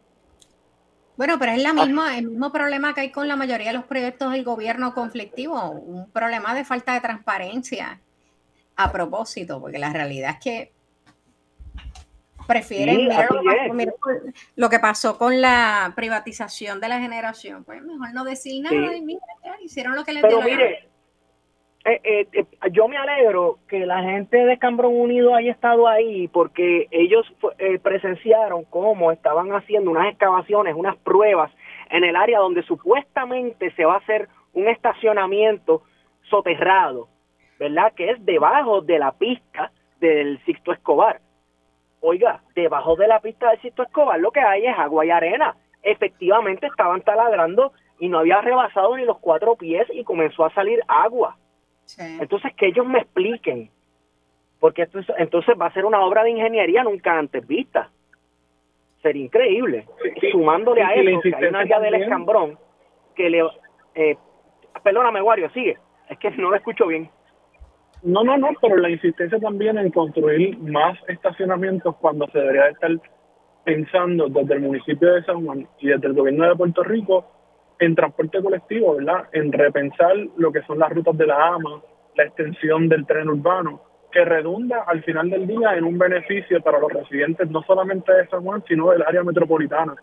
Bueno, 1.18 1.36
pero 1.38 1.52
es 1.52 1.62
la 1.62 1.74
misma, 1.74 2.18
el 2.18 2.30
mismo 2.30 2.52
problema 2.52 2.94
que 2.94 3.02
hay 3.02 3.12
con 3.12 3.28
la 3.28 3.36
mayoría 3.36 3.68
de 3.68 3.78
los 3.78 3.84
proyectos 3.84 4.32
del 4.32 4.44
gobierno 4.44 4.94
conflictivo, 4.94 5.70
un 5.70 6.10
problema 6.12 6.56
de 6.56 6.64
falta 6.64 6.94
de 6.94 7.02
transparencia 7.02 8.00
a 8.76 8.92
propósito, 8.92 9.60
porque 9.62 9.78
la 9.78 9.94
realidad 9.94 10.32
es 10.32 10.44
que 10.44 10.72
prefieren 12.52 13.10
lo, 14.56 14.70
que 14.70 14.80
pasó 14.80 15.18
con 15.18 15.42
la 15.42 15.94
privatización 15.96 16.80
de 16.80 16.90
la 16.90 17.00
generación. 17.00 17.64
Pues 17.64 17.82
mejor 17.82 18.14
no 18.14 18.24
decir 18.24 18.62
nada 18.64 18.96
y 18.96 19.02
mira, 19.02 19.22
hicieron 19.62 19.96
lo 19.96 20.04
que 20.04 20.14
les 20.14 20.22
Pero 20.22 20.42
mire, 20.42 20.90
eh, 21.84 22.00
eh, 22.04 22.28
eh, 22.34 22.46
yo 22.72 22.88
me 22.88 22.98
alegro 22.98 23.58
que 23.68 23.86
la 23.86 24.04
gente 24.04 24.38
de 24.38 24.60
Cambrón 24.60 24.94
Unido 24.94 25.34
haya 25.34 25.52
estado 25.52 25.88
ahí 25.88 26.28
porque 26.28 26.88
ellos 26.92 27.26
presenciaron 27.82 28.66
cómo 28.66 29.12
estaban 29.12 29.52
haciendo 29.54 29.90
unas 29.90 30.12
excavaciones, 30.12 30.76
unas 30.76 30.98
pruebas 30.98 31.52
en 31.90 32.04
el 32.04 32.16
área 32.16 32.40
donde 32.40 32.64
supuestamente 32.64 33.72
se 33.76 33.86
va 33.86 33.96
a 33.96 33.98
hacer 33.98 34.30
un 34.54 34.68
estacionamiento 34.68 35.84
soterrado, 36.30 37.08
¿verdad? 37.60 37.94
Que 37.94 38.12
es 38.12 38.26
debajo 38.26 38.82
de 38.82 39.00
la 39.00 39.14
pista 39.14 39.72
del 40.00 40.44
Sixto 40.46 40.72
Escobar. 40.74 41.20
Oiga, 42.02 42.42
debajo 42.56 42.96
de 42.96 43.08
la 43.08 43.20
pista 43.20 43.50
del 43.50 43.62
Sixto 43.62 43.84
Escobar 43.84 44.20
lo 44.20 44.32
que 44.32 44.40
hay 44.40 44.66
es 44.66 44.78
agua 44.78 45.06
y 45.06 45.12
arena. 45.12 45.56
Efectivamente 45.84 46.68
estaban 46.68 47.02
taladrando 47.02 47.72
y 48.00 48.10
no 48.10 48.20
había 48.20 48.42
rebasado 48.42 48.98
ni 48.98 49.06
los 49.06 49.20
cuatro 49.20 49.56
pies 49.56 49.88
y 49.94 50.04
comenzó 50.04 50.44
a 50.44 50.54
salir 50.54 50.82
agua. 50.88 51.38
Entonces, 51.98 52.54
que 52.56 52.68
ellos 52.68 52.86
me 52.86 53.00
expliquen, 53.00 53.70
porque 54.60 54.84
esto 54.84 55.00
entonces 55.18 55.56
va 55.60 55.68
a 55.68 55.74
ser 55.74 55.86
una 55.86 56.04
obra 56.04 56.24
de 56.24 56.32
ingeniería 56.32 56.84
nunca 56.84 57.18
antes 57.18 57.46
vista. 57.46 57.90
Sería 59.02 59.26
increíble. 59.26 59.86
Sumándole 60.32 60.84
a 60.84 60.94
eso, 60.94 61.22
que 61.22 61.36
hay 61.36 61.46
una 61.46 61.60
área 61.60 61.80
del 61.80 61.96
escambrón 61.96 62.58
que 63.16 63.30
le... 63.30 63.44
Eh, 63.96 64.16
perdóname, 64.84 65.22
Wario, 65.22 65.50
sigue. 65.52 65.78
Es 66.10 66.18
que 66.18 66.32
no 66.32 66.50
lo 66.50 66.56
escucho 66.56 66.88
bien. 66.88 67.10
No, 68.04 68.24
no, 68.24 68.36
no, 68.38 68.50
pero 68.60 68.78
la 68.78 68.90
insistencia 68.90 69.40
también 69.40 69.78
en 69.78 69.92
construir 69.92 70.58
más 70.58 70.98
estacionamientos 71.08 71.96
cuando 71.98 72.28
se 72.32 72.40
debería 72.40 72.70
estar 72.70 72.92
pensando 73.64 74.28
desde 74.28 74.56
el 74.56 74.62
municipio 74.62 75.14
de 75.14 75.24
San 75.24 75.46
Juan 75.46 75.68
y 75.80 75.90
desde 75.90 76.08
el 76.08 76.14
gobierno 76.14 76.50
de 76.50 76.56
Puerto 76.56 76.84
Rico 76.84 77.32
en 77.80 77.94
transporte 77.94 78.42
colectivo, 78.42 78.96
¿verdad? 78.96 79.26
En 79.34 79.52
repensar 79.52 80.16
lo 80.38 80.52
que 80.52 80.64
son 80.64 80.80
las 80.80 80.90
rutas 80.92 81.16
de 81.16 81.28
la 81.28 81.48
AMA, 81.48 81.82
la 82.16 82.24
extensión 82.24 82.90
del 82.90 83.06
tren 83.06 83.30
urbano, 83.30 83.82
que 84.12 84.26
redunda 84.26 84.84
al 84.88 85.04
final 85.04 85.30
del 85.30 85.46
día 85.46 85.76
en 85.76 85.84
un 85.84 85.98
beneficio 85.98 86.60
para 86.62 86.80
los 86.80 86.92
residentes 86.92 87.50
no 87.50 87.62
solamente 87.64 88.12
de 88.12 88.28
San 88.28 88.44
Juan, 88.44 88.64
sino 88.68 88.92
del 88.92 89.04
área 89.04 89.24
metropolitana, 89.24 89.96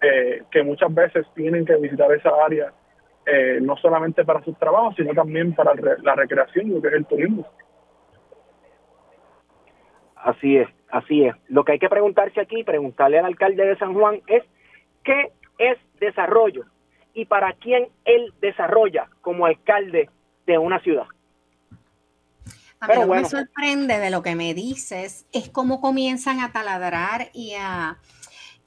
eh, 0.00 0.42
que 0.50 0.62
muchas 0.62 0.92
veces 0.92 1.26
tienen 1.34 1.64
que 1.64 1.76
visitar 1.76 2.10
esa 2.12 2.30
área 2.44 2.72
eh, 3.26 3.58
no 3.60 3.76
solamente 3.76 4.24
para 4.24 4.42
sus 4.42 4.58
trabajos, 4.58 4.94
sino 4.96 5.12
también 5.12 5.54
para 5.54 5.72
la 6.02 6.14
recreación 6.14 6.68
y 6.68 6.70
lo 6.70 6.82
que 6.82 6.88
es 6.88 6.94
el 6.94 7.06
turismo. 7.06 7.46
Así 10.16 10.56
es, 10.56 10.68
así 10.90 11.24
es. 11.24 11.34
Lo 11.48 11.64
que 11.64 11.72
hay 11.72 11.78
que 11.78 11.88
preguntarse 11.88 12.40
aquí, 12.40 12.64
preguntarle 12.64 13.18
al 13.18 13.26
alcalde 13.26 13.66
de 13.66 13.76
San 13.78 13.94
Juan 13.94 14.20
es, 14.26 14.42
¿qué 15.04 15.32
es 15.58 15.78
desarrollo? 16.00 16.64
y 17.16 17.24
para 17.24 17.54
quién 17.54 17.88
él 18.04 18.34
desarrolla 18.42 19.08
como 19.22 19.46
alcalde 19.46 20.10
de 20.46 20.58
una 20.58 20.78
ciudad. 20.80 21.06
A 22.78 22.88
mí 22.88 22.94
lo 22.94 23.10
que 23.10 23.20
me 23.20 23.24
sorprende 23.24 23.98
de 23.98 24.10
lo 24.10 24.22
que 24.22 24.34
me 24.34 24.52
dices 24.52 25.26
es 25.32 25.48
cómo 25.48 25.80
comienzan 25.80 26.40
a 26.40 26.52
taladrar 26.52 27.30
y 27.32 27.54
a 27.58 27.96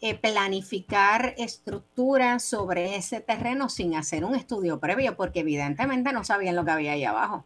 eh, 0.02 0.18
planificar 0.18 1.34
estructuras 1.38 2.44
sobre 2.44 2.96
ese 2.96 3.22
terreno 3.22 3.70
sin 3.70 3.96
hacer 3.96 4.24
un 4.24 4.36
estudio 4.36 4.80
previo, 4.80 5.16
porque 5.16 5.42
evidentemente 5.42 6.14
no 6.14 6.24
sabían 6.24 6.56
lo 6.56 6.66
que 6.66 6.72
había 6.72 6.94
ahí 6.94 7.06
abajo. 7.06 7.46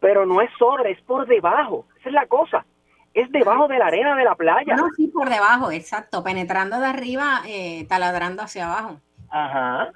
Pero 0.00 0.26
no 0.26 0.40
es 0.40 0.50
sobre, 0.58 0.92
es 0.92 1.00
por 1.02 1.26
debajo. 1.26 1.86
Esa 2.00 2.08
es 2.08 2.14
la 2.14 2.26
cosa. 2.26 2.64
Es 3.14 3.30
debajo 3.32 3.66
de 3.66 3.78
la 3.78 3.86
arena 3.86 4.14
de 4.16 4.24
la 4.24 4.36
playa. 4.36 4.76
No, 4.76 4.88
sí, 4.96 5.08
por 5.08 5.28
debajo, 5.28 5.72
exacto. 5.72 6.22
Penetrando 6.22 6.78
de 6.78 6.86
arriba, 6.86 7.40
eh, 7.48 7.84
taladrando 7.88 8.42
hacia 8.42 8.66
abajo. 8.66 9.00
Ajá 9.30 9.90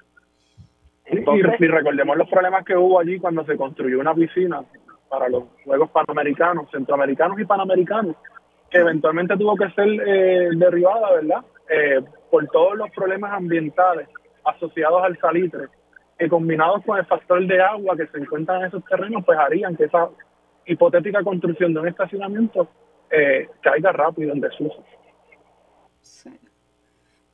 y, 1.11 1.67
recordemos 1.67 2.17
los 2.17 2.29
problemas 2.29 2.63
que 2.65 2.75
hubo 2.75 2.99
allí 2.99 3.19
cuando 3.19 3.45
se 3.45 3.57
construyó 3.57 3.99
una 3.99 4.13
piscina 4.13 4.63
para 5.09 5.29
los 5.29 5.43
Juegos 5.65 5.89
Panamericanos, 5.91 6.69
Centroamericanos 6.71 7.39
y 7.39 7.45
Panamericanos, 7.45 8.15
que 8.69 8.79
eventualmente 8.79 9.37
tuvo 9.37 9.55
que 9.55 9.69
ser 9.71 9.87
eh, 9.87 10.49
derribada, 10.55 11.11
¿verdad? 11.11 11.43
Eh, 11.69 12.01
por 12.29 12.45
todos 12.47 12.77
los 12.77 12.89
problemas 12.91 13.31
ambientales 13.31 14.09
asociados 14.43 15.03
al 15.03 15.17
salitre, 15.19 15.67
que 16.17 16.27
combinados 16.27 16.83
con 16.85 16.97
el 16.97 17.05
factor 17.05 17.45
de 17.45 17.61
agua 17.61 17.95
que 17.95 18.07
se 18.07 18.17
encuentra 18.17 18.57
en 18.57 18.65
esos 18.65 18.83
terrenos, 18.85 19.23
pues 19.25 19.37
harían 19.37 19.75
que 19.75 19.85
esa 19.85 20.09
hipotética 20.65 21.23
construcción 21.23 21.73
de 21.73 21.79
un 21.79 21.87
estacionamiento 21.87 22.67
eh, 23.09 23.49
caiga 23.61 23.91
rápido 23.91 24.33
en 24.33 24.41
desuso. 24.41 24.83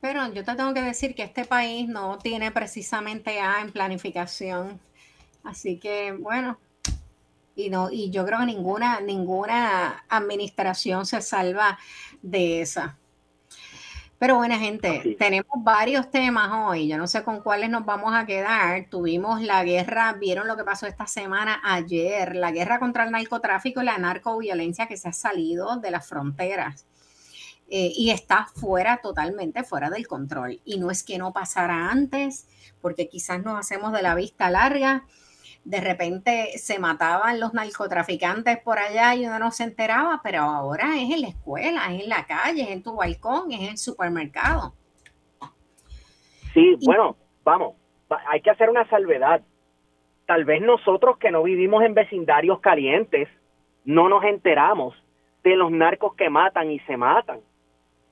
Pero 0.02 0.32
yo 0.34 0.44
te 0.44 0.56
tengo 0.56 0.74
que 0.74 0.82
decir 0.82 1.13
que 1.13 1.24
este 1.24 1.44
país 1.46 1.88
no 1.89 2.18
tiene 2.20 2.52
precisamente 2.52 3.39
A 3.39 3.62
en 3.62 3.72
planificación. 3.72 4.80
Así 5.44 5.80
que, 5.80 6.13
bueno, 6.13 6.58
y 7.56 7.70
no, 7.70 7.89
y 7.92 8.10
yo 8.12 8.26
creo 8.26 8.39
que 8.39 8.46
ninguna, 8.46 9.02
ninguna 9.02 10.04
administración 10.08 11.06
se 11.06 11.22
salva 11.22 11.78
de 12.22 12.62
esa. 12.62 12.98
Pero 14.19 14.36
buena 14.36 14.60
gente, 14.60 15.15
tenemos 15.17 15.63
varios 15.63 16.12
temas 16.12 16.51
hoy. 16.51 16.89
Yo 16.89 16.97
no 16.97 17.08
sé 17.08 17.23
con 17.23 17.39
cuáles 17.39 17.69
nos 17.69 17.86
vamos 17.86 18.13
a 18.13 18.25
quedar. 18.25 18.88
Tuvimos 18.89 19.41
la 19.41 19.63
guerra, 19.63 20.12
vieron 20.12 20.45
lo 20.45 20.58
que 20.58 20.65
pasó 20.65 20.88
esta 20.88 21.08
semana 21.08 21.62
ayer, 21.63 22.36
la 22.36 22.51
guerra 22.51 22.79
contra 22.79 23.05
el 23.05 23.12
narcotráfico 23.12 23.82
y 23.82 23.86
la 23.86 23.97
narcoviolencia 23.97 24.88
que 24.88 24.97
se 24.97 25.08
ha 25.08 25.13
salido 25.13 25.77
de 25.77 25.91
las 25.91 26.05
fronteras. 26.05 26.86
Eh, 27.69 27.93
y 27.95 28.10
está 28.10 28.47
fuera, 28.53 28.97
totalmente 28.97 29.63
fuera 29.63 29.89
del 29.89 30.05
control. 30.05 30.60
Y 30.65 30.79
no 30.79 30.91
es 30.91 31.03
que 31.03 31.17
no 31.17 31.32
pasara 31.32 31.89
antes, 31.89 32.45
porque 32.82 33.08
quizás 33.08 33.41
nos 33.41 33.58
hacemos 33.58 33.93
de 33.93 34.01
la 34.01 34.15
vista 34.15 34.51
larga, 34.51 35.05
de 35.69 35.82
repente 35.82 36.58
se 36.58 36.79
mataban 36.79 37.39
los 37.39 37.53
narcotraficantes 37.53 38.58
por 38.58 38.79
allá 38.79 39.13
y 39.13 39.27
uno 39.27 39.38
no 39.38 39.51
se 39.51 39.65
enteraba, 39.65 40.19
pero 40.23 40.41
ahora 40.41 40.95
es 40.97 41.12
en 41.12 41.21
la 41.21 41.27
escuela, 41.27 41.93
es 41.93 42.01
en 42.01 42.10
la 42.10 42.25
calle, 42.25 42.63
es 42.63 42.69
en 42.71 42.82
tu 42.82 42.95
balcón, 42.95 43.51
es 43.51 43.60
en 43.60 43.67
el 43.67 43.77
supermercado. 43.77 44.73
Sí, 46.55 46.75
bueno, 46.84 47.15
vamos, 47.43 47.75
hay 48.27 48.41
que 48.41 48.49
hacer 48.49 48.71
una 48.71 48.89
salvedad. 48.89 49.41
Tal 50.25 50.43
vez 50.43 50.60
nosotros 50.60 51.19
que 51.19 51.29
no 51.29 51.43
vivimos 51.43 51.84
en 51.84 51.93
vecindarios 51.93 52.60
calientes, 52.62 53.29
no 53.86 54.10
nos 54.10 54.23
enteramos 54.23 54.95
de 55.43 55.55
los 55.55 55.69
narcos 55.69 56.15
que 56.15 56.32
matan 56.32 56.71
y 56.71 56.79
se 56.79 56.97
matan 56.97 57.41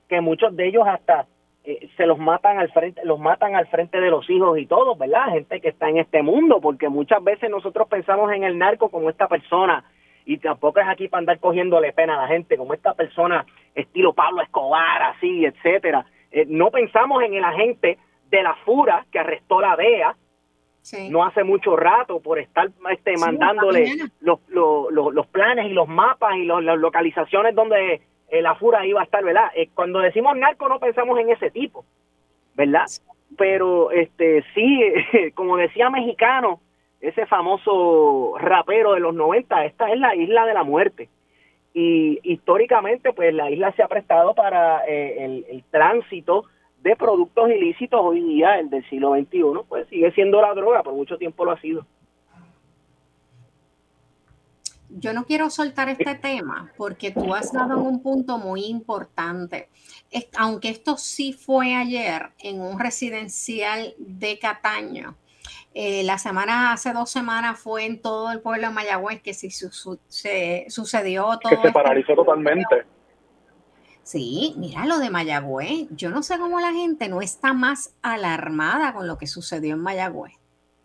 que 0.08 0.20
muchos 0.20 0.54
de 0.54 0.68
ellos 0.68 0.84
hasta 0.86 1.26
eh, 1.70 1.90
se 1.98 2.06
los 2.06 2.18
matan 2.18 2.58
al 2.58 2.72
frente, 2.72 3.04
los 3.04 3.20
matan 3.20 3.54
al 3.54 3.66
frente 3.66 4.00
de 4.00 4.08
los 4.08 4.30
hijos 4.30 4.58
y 4.58 4.64
todo, 4.64 4.96
¿verdad? 4.96 5.28
Gente 5.32 5.60
que 5.60 5.68
está 5.68 5.90
en 5.90 5.98
este 5.98 6.22
mundo, 6.22 6.62
porque 6.62 6.88
muchas 6.88 7.22
veces 7.22 7.50
nosotros 7.50 7.86
pensamos 7.88 8.32
en 8.32 8.42
el 8.42 8.56
narco 8.56 8.88
como 8.88 9.10
esta 9.10 9.28
persona, 9.28 9.84
y 10.24 10.38
tampoco 10.38 10.80
es 10.80 10.88
aquí 10.88 11.08
para 11.08 11.18
andar 11.18 11.38
cogiéndole 11.40 11.92
pena 11.92 12.14
a 12.14 12.22
la 12.22 12.28
gente, 12.28 12.56
como 12.56 12.72
esta 12.72 12.94
persona 12.94 13.44
estilo 13.74 14.14
Pablo 14.14 14.40
Escobar, 14.40 15.02
así, 15.14 15.44
etcétera. 15.44 16.06
Eh, 16.30 16.46
no 16.48 16.70
pensamos 16.70 17.22
en 17.22 17.34
el 17.34 17.44
agente 17.44 17.98
de 18.30 18.42
la 18.42 18.54
FURA 18.64 19.04
que 19.12 19.18
arrestó 19.18 19.60
la 19.60 19.76
DEA, 19.76 20.16
no 21.10 21.22
hace 21.22 21.44
mucho 21.44 21.76
rato 21.76 22.20
por 22.20 22.38
estar 22.38 22.70
este, 22.90 23.18
mandándole 23.18 23.92
los, 24.20 24.40
los, 24.48 24.90
los, 24.90 25.26
planes 25.26 25.66
y 25.66 25.74
los 25.74 25.86
mapas 25.86 26.34
y 26.36 26.46
las 26.46 26.78
localizaciones 26.78 27.54
donde 27.54 28.00
la 28.30 28.54
fura 28.54 28.86
iba 28.86 29.00
a 29.00 29.04
estar, 29.04 29.24
¿verdad? 29.24 29.50
Eh, 29.54 29.68
cuando 29.74 30.00
decimos 30.00 30.36
narco 30.36 30.68
no 30.68 30.78
pensamos 30.78 31.18
en 31.18 31.30
ese 31.30 31.50
tipo, 31.50 31.84
¿verdad? 32.54 32.86
Pero 33.36 33.90
este 33.90 34.44
sí, 34.54 34.80
como 35.34 35.56
decía 35.56 35.90
mexicano, 35.90 36.60
ese 37.00 37.26
famoso 37.26 38.34
rapero 38.38 38.92
de 38.94 39.00
los 39.00 39.14
90, 39.14 39.64
esta 39.64 39.90
es 39.90 39.98
la 39.98 40.14
isla 40.14 40.46
de 40.46 40.54
la 40.54 40.64
muerte. 40.64 41.08
Y 41.74 42.18
históricamente, 42.22 43.12
pues 43.12 43.32
la 43.32 43.50
isla 43.50 43.72
se 43.72 43.82
ha 43.82 43.88
prestado 43.88 44.34
para 44.34 44.84
eh, 44.86 45.24
el, 45.24 45.46
el, 45.48 45.64
tránsito 45.70 46.44
de 46.82 46.96
productos 46.96 47.50
ilícitos 47.50 48.00
hoy 48.02 48.20
día, 48.20 48.58
el 48.58 48.70
del 48.70 48.88
siglo 48.88 49.14
XXI, 49.14 49.42
pues 49.68 49.86
sigue 49.88 50.10
siendo 50.12 50.40
la 50.40 50.54
droga, 50.54 50.82
por 50.82 50.94
mucho 50.94 51.18
tiempo 51.18 51.44
lo 51.44 51.52
ha 51.52 51.60
sido 51.60 51.86
yo 55.00 55.12
no 55.12 55.24
quiero 55.24 55.50
soltar 55.50 55.88
este 55.88 56.14
tema 56.14 56.72
porque 56.76 57.10
tú 57.10 57.34
has 57.34 57.52
dado 57.52 57.74
en 57.74 57.86
un 57.86 58.02
punto 58.02 58.38
muy 58.38 58.66
importante. 58.66 59.68
aunque 60.36 60.68
esto 60.68 60.96
sí 60.96 61.32
fue 61.32 61.74
ayer 61.74 62.30
en 62.38 62.60
un 62.60 62.78
residencial 62.78 63.94
de 63.98 64.38
Cataño, 64.38 65.16
eh, 65.74 66.02
la 66.02 66.18
semana, 66.18 66.72
hace 66.72 66.92
dos 66.92 67.10
semanas 67.10 67.60
fue 67.60 67.84
en 67.84 68.00
todo 68.00 68.32
el 68.32 68.40
pueblo 68.40 68.68
de 68.68 68.74
Mayagüez 68.74 69.22
que 69.22 69.34
sí 69.34 69.50
se 69.50 69.70
sucedió 70.68 71.38
todo. 71.38 71.50
Que 71.50 71.68
se 71.68 71.72
paralizó 71.72 72.14
totalmente. 72.14 72.84
Sí, 74.02 74.54
mira 74.56 74.86
lo 74.86 74.98
de 74.98 75.10
Mayagüez. 75.10 75.86
Yo 75.90 76.10
no 76.10 76.22
sé 76.22 76.38
cómo 76.38 76.60
la 76.60 76.72
gente 76.72 77.08
no 77.08 77.20
está 77.20 77.52
más 77.52 77.94
alarmada 78.02 78.94
con 78.94 79.06
lo 79.06 79.18
que 79.18 79.26
sucedió 79.26 79.74
en 79.74 79.82
Mayagüez. 79.82 80.32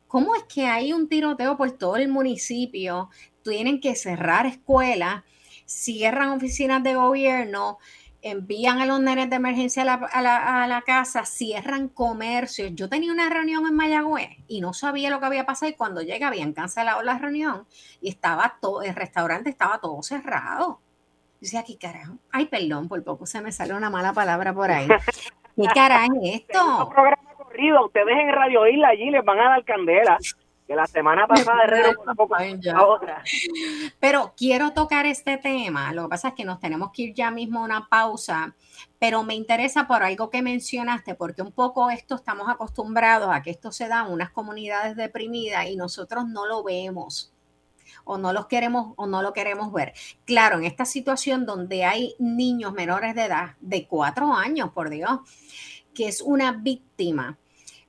¿Cómo 0.07 0.35
es 0.35 0.43
que 0.43 0.67
hay 0.67 0.93
un 0.93 1.07
tiroteo 1.07 1.57
por 1.57 1.71
todo 1.71 1.95
el 1.95 2.09
municipio? 2.09 3.09
Tienen 3.43 3.79
que 3.79 3.95
cerrar 3.95 4.45
escuelas, 4.45 5.23
cierran 5.65 6.29
oficinas 6.29 6.83
de 6.83 6.95
gobierno, 6.95 7.77
envían 8.21 8.79
a 8.79 8.85
los 8.85 9.01
nenes 9.01 9.29
de 9.29 9.35
emergencia 9.35 9.83
a 9.83 10.67
la, 10.67 10.83
casa, 10.85 11.25
cierran 11.25 11.89
comercios. 11.89 12.71
Yo 12.73 12.89
tenía 12.89 13.11
una 13.11 13.29
reunión 13.29 13.67
en 13.67 13.75
Mayagüez 13.75 14.29
y 14.47 14.61
no 14.61 14.73
sabía 14.73 15.09
lo 15.09 15.19
que 15.19 15.25
había 15.25 15.45
pasado 15.45 15.69
y 15.71 15.75
cuando 15.75 16.01
llegué 16.01 16.23
habían 16.23 16.53
cancelado 16.53 17.01
la 17.03 17.17
reunión 17.17 17.67
y 18.01 18.09
estaba 18.09 18.57
todo, 18.61 18.81
el 18.81 18.95
restaurante 18.95 19.49
estaba 19.49 19.79
todo 19.79 20.01
cerrado 20.01 20.79
decía, 21.43 21.63
¿qué 21.63 21.77
carajo? 21.77 22.13
Ay, 22.31 22.45
perdón, 22.45 22.87
por 22.87 23.03
poco 23.03 23.25
se 23.25 23.41
me 23.41 23.51
sale 23.51 23.73
una 23.73 23.89
mala 23.89 24.13
palabra 24.13 24.53
por 24.53 24.71
ahí. 24.71 24.87
¿Qué 24.87 25.67
carajo 25.73 26.13
es 26.23 26.41
esto? 26.41 26.89
ustedes 27.85 28.17
en 28.17 28.31
Radio 28.31 28.67
Isla 28.67 28.87
allí 28.89 29.11
les 29.11 29.23
van 29.23 29.39
a 29.39 29.49
dar 29.49 29.63
candela. 29.63 30.17
Que 30.67 30.75
la 30.75 30.87
semana 30.87 31.27
pasada 31.27 31.63
poco 32.15 32.35
otra. 32.87 33.23
Pero 33.99 34.33
quiero 34.37 34.71
tocar 34.71 35.05
este 35.05 35.37
tema. 35.37 35.91
Lo 35.91 36.03
que 36.03 36.09
pasa 36.09 36.29
es 36.29 36.33
que 36.35 36.45
nos 36.45 36.59
tenemos 36.59 36.91
que 36.91 37.03
ir 37.03 37.13
ya 37.13 37.31
mismo 37.31 37.59
a 37.59 37.63
una 37.63 37.87
pausa. 37.89 38.55
Pero 38.97 39.23
me 39.23 39.35
interesa 39.35 39.87
por 39.87 40.03
algo 40.03 40.29
que 40.29 40.41
mencionaste, 40.41 41.15
porque 41.15 41.41
un 41.41 41.51
poco 41.51 41.89
esto 41.89 42.15
estamos 42.15 42.47
acostumbrados 42.49 43.29
a 43.33 43.41
que 43.41 43.51
esto 43.51 43.71
se 43.71 43.87
da 43.87 44.05
en 44.05 44.13
unas 44.13 44.31
comunidades 44.31 44.95
deprimidas 44.95 45.67
y 45.67 45.75
nosotros 45.75 46.27
no 46.27 46.45
lo 46.45 46.63
vemos 46.63 47.33
o 48.05 48.17
no 48.17 48.33
los 48.33 48.47
queremos 48.47 48.93
o 48.97 49.07
no 49.07 49.21
lo 49.21 49.33
queremos 49.33 49.71
ver. 49.71 49.93
Claro, 50.25 50.57
en 50.57 50.65
esta 50.65 50.85
situación 50.85 51.45
donde 51.45 51.85
hay 51.85 52.15
niños 52.19 52.73
menores 52.73 53.15
de 53.15 53.25
edad, 53.25 53.55
de 53.59 53.87
cuatro 53.87 54.33
años, 54.33 54.71
por 54.71 54.89
Dios, 54.89 55.19
que 55.93 56.07
es 56.07 56.21
una 56.21 56.51
víctima, 56.51 57.37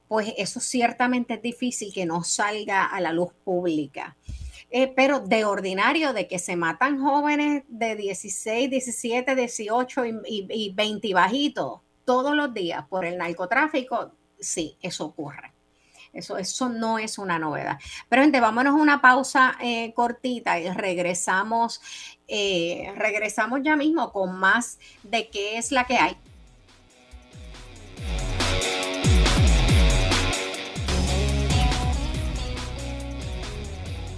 pues 0.09 0.33
eso 0.37 0.61
ciertamente 0.61 1.35
es 1.35 1.43
difícil 1.43 1.93
que 1.93 2.07
no 2.07 2.25
salga 2.25 2.87
a 2.87 3.01
la 3.01 3.12
luz 3.12 3.33
pública. 3.45 4.17
Eh, 4.71 4.88
pero 4.88 5.21
de 5.21 5.45
ordinario, 5.45 6.12
de 6.12 6.27
que 6.27 6.38
se 6.38 6.57
matan 6.57 7.01
jóvenes 7.01 7.62
de 7.69 7.95
16, 7.95 8.71
17, 8.71 9.35
18 9.35 10.07
y, 10.07 10.14
y 10.27 10.73
20 10.75 11.14
bajitos 11.14 11.81
todos 12.05 12.35
los 12.35 12.53
días 12.53 12.85
por 12.88 13.05
el 13.05 13.19
narcotráfico, 13.19 14.12
sí, 14.38 14.77
eso 14.81 15.07
ocurre. 15.07 15.53
Eso, 16.12 16.38
eso 16.38 16.69
no 16.69 16.99
es 16.99 17.19
una 17.19 17.38
novedad. 17.38 17.79
Pero 18.09 18.23
gente, 18.23 18.40
vámonos 18.40 18.75
a 18.75 18.83
una 18.83 19.01
pausa 19.01 19.57
eh, 19.61 19.93
cortita 19.95 20.61
y 20.61 20.71
regresamos, 20.71 21.81
eh, 22.29 22.93
regresamos 22.97 23.61
ya 23.64 23.75
mismo 23.75 24.12
con 24.12 24.38
más 24.38 24.79
de 25.03 25.29
qué 25.29 25.59
es 25.59 25.73
la 25.73 25.85
que 25.87 25.97
hay. 25.97 26.17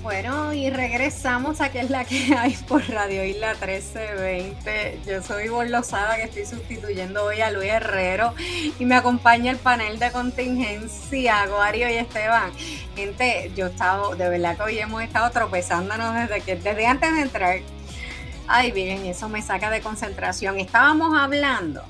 Bueno, 0.07 0.53
y 0.53 0.71
regresamos 0.71 1.61
a 1.61 1.73
que 1.73 1.81
es 1.81 1.91
la 1.91 2.05
que 2.05 2.33
hay 2.39 2.57
por 2.69 2.89
Radio 2.89 3.25
Isla 3.25 3.55
1320. 3.55 5.01
Yo 5.05 5.21
soy 5.21 5.49
Borlosada, 5.49 6.15
que 6.15 6.23
estoy 6.23 6.47
sustituyendo 6.47 7.25
hoy 7.25 7.41
a 7.41 7.51
Luis 7.51 7.73
Herrero 7.73 8.33
y 8.79 8.85
me 8.85 8.95
acompaña 8.95 9.51
el 9.51 9.57
panel 9.57 9.99
de 9.99 10.13
contingencia, 10.13 11.45
Guario 11.49 11.91
y 11.91 11.95
Esteban. 11.95 12.53
Gente, 12.95 13.51
yo 13.57 13.67
he 13.67 13.71
estado, 13.71 14.15
de 14.15 14.29
verdad 14.29 14.57
que 14.57 14.63
hoy 14.63 14.79
hemos 14.79 15.03
estado 15.03 15.29
tropezándonos 15.33 16.15
desde 16.15 16.41
que, 16.41 16.55
desde 16.55 16.87
antes 16.87 17.13
de 17.13 17.23
entrar. 17.23 17.59
Ay, 18.47 18.71
bien, 18.71 19.07
eso 19.07 19.29
me 19.29 19.43
saca 19.43 19.71
de 19.71 19.81
concentración. 19.81 20.61
Estábamos 20.61 21.19
hablando 21.19 21.83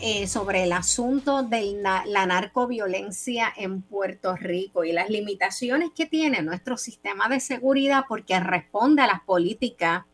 eh, 0.00 0.26
sobre 0.26 0.64
el 0.64 0.72
asunto 0.72 1.42
de 1.42 1.80
la 1.82 2.26
narcoviolencia 2.26 3.52
en 3.56 3.82
Puerto 3.82 4.36
Rico 4.36 4.84
y 4.84 4.92
las 4.92 5.08
limitaciones 5.10 5.90
que 5.94 6.06
tiene 6.06 6.42
nuestro 6.42 6.76
sistema 6.76 7.28
de 7.28 7.40
seguridad 7.40 8.04
porque 8.08 8.38
responde 8.38 9.02
a 9.02 9.06
las 9.06 9.22
políticas 9.22 10.04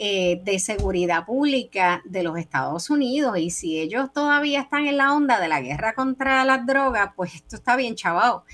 eh, 0.00 0.40
de 0.44 0.60
seguridad 0.60 1.26
pública 1.26 2.02
de 2.04 2.22
los 2.22 2.38
Estados 2.38 2.88
Unidos. 2.88 3.36
Y 3.36 3.50
si 3.50 3.80
ellos 3.80 4.12
todavía 4.12 4.60
están 4.60 4.86
en 4.86 4.96
la 4.96 5.12
onda 5.12 5.40
de 5.40 5.48
la 5.48 5.60
guerra 5.60 5.92
contra 5.94 6.44
las 6.44 6.64
drogas, 6.64 7.10
pues 7.16 7.34
esto 7.34 7.56
está 7.56 7.74
bien 7.74 7.96
chavado, 7.96 8.44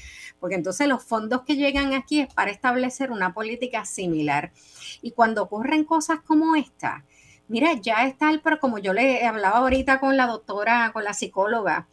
porque 0.40 0.54
entonces 0.54 0.88
los 0.88 1.04
fondos 1.04 1.42
que 1.42 1.56
llegan 1.56 1.92
aquí 1.92 2.20
es 2.20 2.32
para 2.32 2.50
establecer 2.50 3.10
una 3.10 3.34
política 3.34 3.84
similar. 3.84 4.52
Y 5.02 5.10
cuando 5.10 5.42
ocurren 5.42 5.84
cosas 5.84 6.20
como 6.20 6.56
esta, 6.56 7.04
Mira, 7.48 7.74
ya 7.80 8.06
está 8.06 8.30
el, 8.30 8.40
pero 8.40 8.58
como 8.58 8.78
yo 8.78 8.92
le 8.92 9.24
hablaba 9.26 9.58
ahorita 9.58 10.00
con 10.00 10.16
la 10.16 10.26
doctora, 10.26 10.90
con 10.92 11.04
la 11.04 11.14
psicóloga 11.14 11.86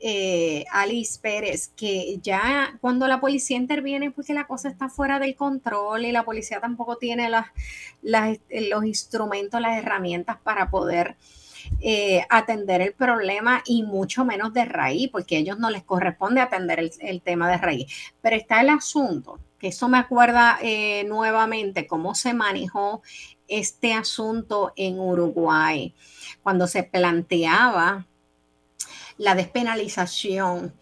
eh, 0.00 0.64
Alice 0.70 1.18
Pérez, 1.20 1.68
que 1.76 2.18
ya 2.22 2.78
cuando 2.80 3.08
la 3.08 3.20
policía 3.20 3.56
interviene, 3.56 4.10
porque 4.10 4.32
la 4.32 4.46
cosa 4.46 4.68
está 4.68 4.88
fuera 4.88 5.18
del 5.18 5.34
control 5.34 6.04
y 6.04 6.12
la 6.12 6.24
policía 6.24 6.60
tampoco 6.60 6.96
tiene 6.96 7.28
las, 7.28 7.46
los 8.02 8.84
instrumentos, 8.84 9.60
las 9.60 9.76
herramientas 9.76 10.38
para 10.42 10.70
poder 10.70 11.16
eh, 11.80 12.24
atender 12.28 12.80
el 12.80 12.92
problema 12.92 13.62
y 13.64 13.82
mucho 13.82 14.24
menos 14.24 14.52
de 14.52 14.64
raíz, 14.64 15.10
porque 15.10 15.36
a 15.36 15.38
ellos 15.38 15.58
no 15.58 15.70
les 15.70 15.84
corresponde 15.84 16.40
atender 16.40 16.90
el, 17.00 17.22
tema 17.22 17.50
de 17.50 17.58
raíz. 17.58 17.92
Pero 18.20 18.36
está 18.36 18.60
el 18.60 18.70
asunto, 18.70 19.38
que 19.58 19.68
eso 19.68 19.88
me 19.88 19.98
acuerda 19.98 20.58
eh, 20.62 21.04
nuevamente 21.04 21.86
cómo 21.86 22.14
se 22.14 22.34
manejó 22.34 23.02
este 23.46 23.94
asunto 23.94 24.72
en 24.76 24.98
Uruguay, 24.98 25.94
cuando 26.42 26.66
se 26.66 26.82
planteaba 26.82 28.06
la 29.16 29.34
despenalización 29.34 30.72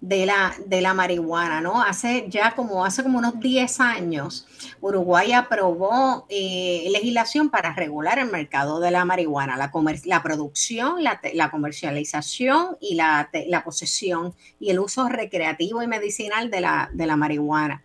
de 0.00 0.26
la, 0.26 0.54
de 0.66 0.80
la 0.80 0.94
marihuana, 0.94 1.60
¿no? 1.60 1.82
Hace 1.82 2.26
ya 2.28 2.54
como, 2.54 2.84
hace 2.84 3.02
como 3.02 3.18
unos 3.18 3.40
10 3.40 3.80
años, 3.80 4.46
Uruguay 4.80 5.32
aprobó 5.32 6.26
eh, 6.28 6.86
legislación 6.90 7.50
para 7.50 7.74
regular 7.74 8.18
el 8.18 8.30
mercado 8.30 8.78
de 8.78 8.92
la 8.92 9.04
marihuana, 9.04 9.56
la, 9.56 9.72
la 10.04 10.22
producción, 10.22 11.02
la, 11.02 11.20
la, 11.34 11.50
comercialización 11.50 12.76
y 12.80 12.94
la, 12.94 13.28
la, 13.48 13.64
posesión 13.64 14.34
y 14.60 14.70
el 14.70 14.78
uso 14.78 15.08
recreativo 15.08 15.82
y 15.82 15.88
medicinal 15.88 16.50
de 16.50 16.60
la, 16.60 16.90
de 16.92 17.06
la 17.06 17.16
marihuana. 17.16 17.82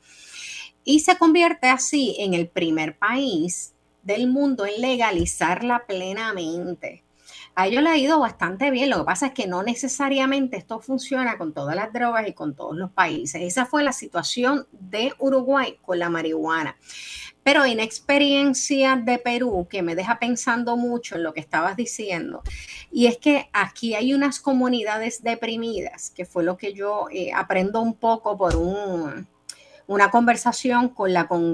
Y 0.83 0.99
se 0.99 1.17
convierte 1.17 1.67
así 1.67 2.15
en 2.19 2.33
el 2.33 2.47
primer 2.47 2.97
país 2.97 3.73
del 4.03 4.27
mundo 4.27 4.65
en 4.65 4.81
legalizarla 4.81 5.85
plenamente. 5.87 7.02
A 7.55 7.67
ellos 7.67 7.83
le 7.83 7.89
ha 7.89 7.97
ido 7.97 8.19
bastante 8.19 8.71
bien, 8.71 8.89
lo 8.89 8.99
que 8.99 9.03
pasa 9.03 9.27
es 9.27 9.33
que 9.33 9.45
no 9.45 9.61
necesariamente 9.61 10.57
esto 10.57 10.79
funciona 10.79 11.37
con 11.37 11.53
todas 11.53 11.75
las 11.75 11.93
drogas 11.93 12.27
y 12.27 12.33
con 12.33 12.55
todos 12.55 12.75
los 12.75 12.91
países. 12.91 13.41
Esa 13.43 13.65
fue 13.65 13.83
la 13.83 13.93
situación 13.93 14.67
de 14.71 15.13
Uruguay 15.19 15.77
con 15.81 15.99
la 15.99 16.09
marihuana. 16.09 16.75
Pero 17.43 17.63
una 17.63 17.83
experiencia 17.83 18.95
de 18.95 19.19
Perú 19.19 19.67
que 19.69 19.83
me 19.83 19.95
deja 19.95 20.17
pensando 20.17 20.77
mucho 20.77 21.15
en 21.15 21.23
lo 21.23 21.33
que 21.33 21.41
estabas 21.41 21.75
diciendo, 21.75 22.41
y 22.91 23.07
es 23.07 23.17
que 23.17 23.49
aquí 23.53 23.95
hay 23.95 24.13
unas 24.13 24.39
comunidades 24.39 25.21
deprimidas, 25.21 26.09
que 26.09 26.25
fue 26.25 26.43
lo 26.43 26.57
que 26.57 26.73
yo 26.73 27.07
eh, 27.11 27.31
aprendo 27.33 27.81
un 27.81 27.95
poco 27.95 28.37
por 28.37 28.55
un, 28.55 29.27
una 29.87 30.09
conversación 30.09 30.89
con, 30.89 31.11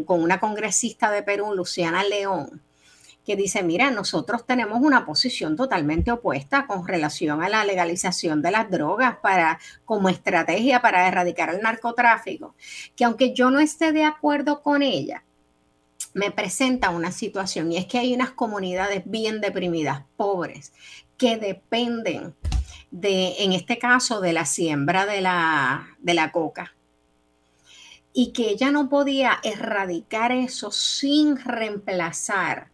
una 0.07 0.39
congresista 0.39 1.11
de 1.11 1.23
Perú, 1.23 1.53
Luciana 1.55 2.03
León, 2.03 2.61
que 3.29 3.35
dice, 3.35 3.61
mira, 3.61 3.91
nosotros 3.91 4.43
tenemos 4.47 4.81
una 4.81 5.05
posición 5.05 5.55
totalmente 5.55 6.11
opuesta 6.11 6.65
con 6.65 6.87
relación 6.87 7.43
a 7.43 7.49
la 7.49 7.63
legalización 7.63 8.41
de 8.41 8.49
las 8.49 8.71
drogas 8.71 9.17
para, 9.21 9.59
como 9.85 10.09
estrategia 10.09 10.81
para 10.81 11.07
erradicar 11.07 11.53
el 11.53 11.61
narcotráfico, 11.61 12.55
que 12.95 13.05
aunque 13.05 13.35
yo 13.35 13.51
no 13.51 13.59
esté 13.59 13.91
de 13.91 14.03
acuerdo 14.03 14.63
con 14.63 14.81
ella, 14.81 15.23
me 16.15 16.31
presenta 16.31 16.89
una 16.89 17.11
situación 17.11 17.71
y 17.71 17.77
es 17.77 17.85
que 17.85 17.99
hay 17.99 18.15
unas 18.15 18.31
comunidades 18.31 19.03
bien 19.05 19.41
deprimidas, 19.41 20.05
pobres, 20.17 20.73
que 21.15 21.37
dependen 21.37 22.33
de, 22.89 23.43
en 23.43 23.53
este 23.53 23.77
caso, 23.77 24.21
de 24.21 24.33
la 24.33 24.45
siembra 24.45 25.05
de 25.05 25.21
la, 25.21 25.87
de 25.99 26.15
la 26.15 26.31
coca 26.31 26.73
y 28.11 28.31
que 28.31 28.49
ella 28.49 28.71
no 28.71 28.89
podía 28.89 29.39
erradicar 29.43 30.31
eso 30.31 30.71
sin 30.71 31.37
reemplazar 31.37 32.71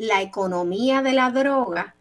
la 0.00 0.22
economía 0.22 1.02
de 1.02 1.12
la 1.12 1.30
droga 1.30 1.94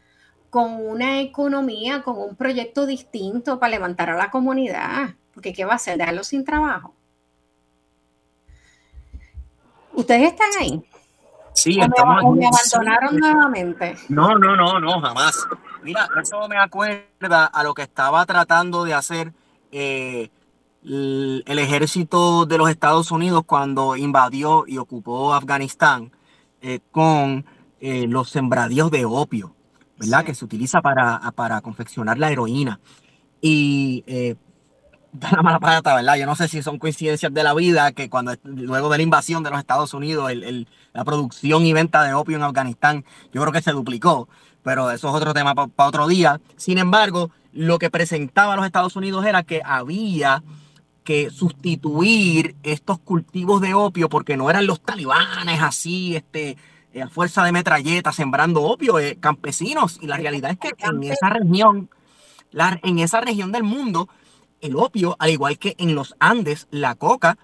con 0.50 0.74
una 0.74 1.20
economía, 1.20 2.02
con 2.02 2.18
un 2.18 2.34
proyecto 2.38 2.86
distinto 2.86 3.60
para 3.60 3.72
levantar 3.72 4.10
a 4.10 4.16
la 4.16 4.32
comunidad. 4.32 5.16
Porque 5.34 5.52
¿qué 5.52 5.66
va 5.66 5.74
a 5.74 5.76
hacer? 5.76 5.98
Dejarlo 5.98 6.24
sin 6.24 6.46
trabajo. 6.46 6.94
¿Ustedes 9.92 10.32
están 10.32 10.48
ahí? 10.62 10.82
Sí, 11.52 11.78
estamos 11.78 12.36
me, 12.36 12.40
me 12.40 12.48
abandonaron 12.48 13.18
nuevamente? 13.18 13.98
No, 14.08 14.38
no, 14.38 14.56
no, 14.56 14.80
no, 14.80 15.02
jamás. 15.02 15.46
Mira, 15.84 16.08
eso 16.22 16.48
me 16.48 16.58
acuerda 16.58 17.48
a 17.48 17.64
lo 17.64 17.74
que 17.74 17.82
estaba 17.82 18.26
tratando 18.26 18.86
de 18.86 18.94
hacer 18.94 19.34
eh, 19.74 20.30
el, 20.86 21.44
ejército 21.46 22.46
de 22.46 22.58
los 22.58 22.70
Estados 22.70 23.12
Unidos 23.12 23.44
cuando 23.46 23.98
invadió 23.98 24.64
y 24.68 24.78
ocupó 24.78 25.34
Afganistán 25.34 26.14
eh, 26.62 26.80
con 26.92 27.46
eh, 27.82 28.08
los 28.08 28.30
sembradíos 28.30 28.92
de 28.92 29.06
opio. 29.06 29.56
¿verdad? 30.00 30.24
Que 30.24 30.34
se 30.34 30.46
utiliza 30.46 30.82
para, 30.82 31.20
para 31.36 31.62
confeccionar 31.62 32.18
la 32.18 32.32
heroína. 32.32 32.80
Y 33.42 34.04
eh, 34.08 34.36
la 35.32 35.42
mala 35.44 35.60
pata, 35.60 35.96
¿verdad? 35.96 36.16
Yo 36.16 36.26
no 36.26 36.36
sé 36.36 36.48
si 36.48 36.64
son 36.64 36.80
coincidencias 36.80 37.34
de 37.34 37.44
la 37.44 37.54
vida 37.54 37.92
que 37.92 38.10
cuando 38.10 38.34
luego 38.44 38.90
de 38.90 38.98
la 38.98 39.04
invasión 39.04 39.44
de 39.44 39.50
los 39.50 39.60
Estados 39.60 39.94
Unidos, 39.94 40.32
la 40.94 41.06
producción 41.06 41.66
y 41.66 41.74
venta 41.74 42.04
de 42.04 42.14
opio 42.14 42.38
en 42.38 42.44
Afganistán, 42.44 43.04
yo 43.34 43.42
creo 43.42 43.52
que 43.52 43.62
se 43.62 43.72
duplicó, 43.72 44.30
pero 44.64 44.90
eso 44.90 45.10
es 45.10 45.14
otro 45.14 45.34
tema 45.34 45.54
para 45.54 45.90
otro 45.90 46.08
día. 46.08 46.40
Sin 46.56 46.78
embargo, 46.78 47.32
lo 47.52 47.78
que 47.78 47.90
presentaba 47.90 48.56
los 48.56 48.66
Estados 48.66 48.96
Unidos 48.96 49.26
era 49.26 49.44
que 49.44 49.62
había 49.66 50.44
que 51.04 51.32
sustituir 51.32 52.56
estos 52.62 53.00
cultivos 53.00 53.62
de 53.62 53.74
opio 53.74 54.10
porque 54.10 54.38
no 54.38 54.50
eran 54.50 54.68
los 54.68 54.80
talibanes 54.82 55.60
así, 55.60 56.16
este, 56.16 56.56
eh, 56.94 57.02
a 57.02 57.10
fuerza 57.10 57.44
de 57.44 57.52
metralletas 57.52 58.16
sembrando 58.16 58.64
opio, 58.64 59.00
eh, 59.00 59.18
campesinos. 59.20 60.00
Y 60.02 60.08
la 60.08 60.18
realidad 60.18 60.52
es 60.52 60.58
que 60.58 60.74
en 60.80 61.04
esa 61.04 61.30
región, 61.30 61.90
la, 62.52 62.80
en 62.84 63.00
esa 63.00 63.22
región 63.22 63.52
del 63.52 63.64
mundo, 63.64 64.10
el 64.62 64.76
opio, 64.76 65.16
al 65.20 65.30
igual 65.30 65.58
que 65.58 65.76
en 65.78 65.96
los 65.96 66.16
Andes, 66.20 66.68
la 66.72 66.96
coca, 66.96 67.38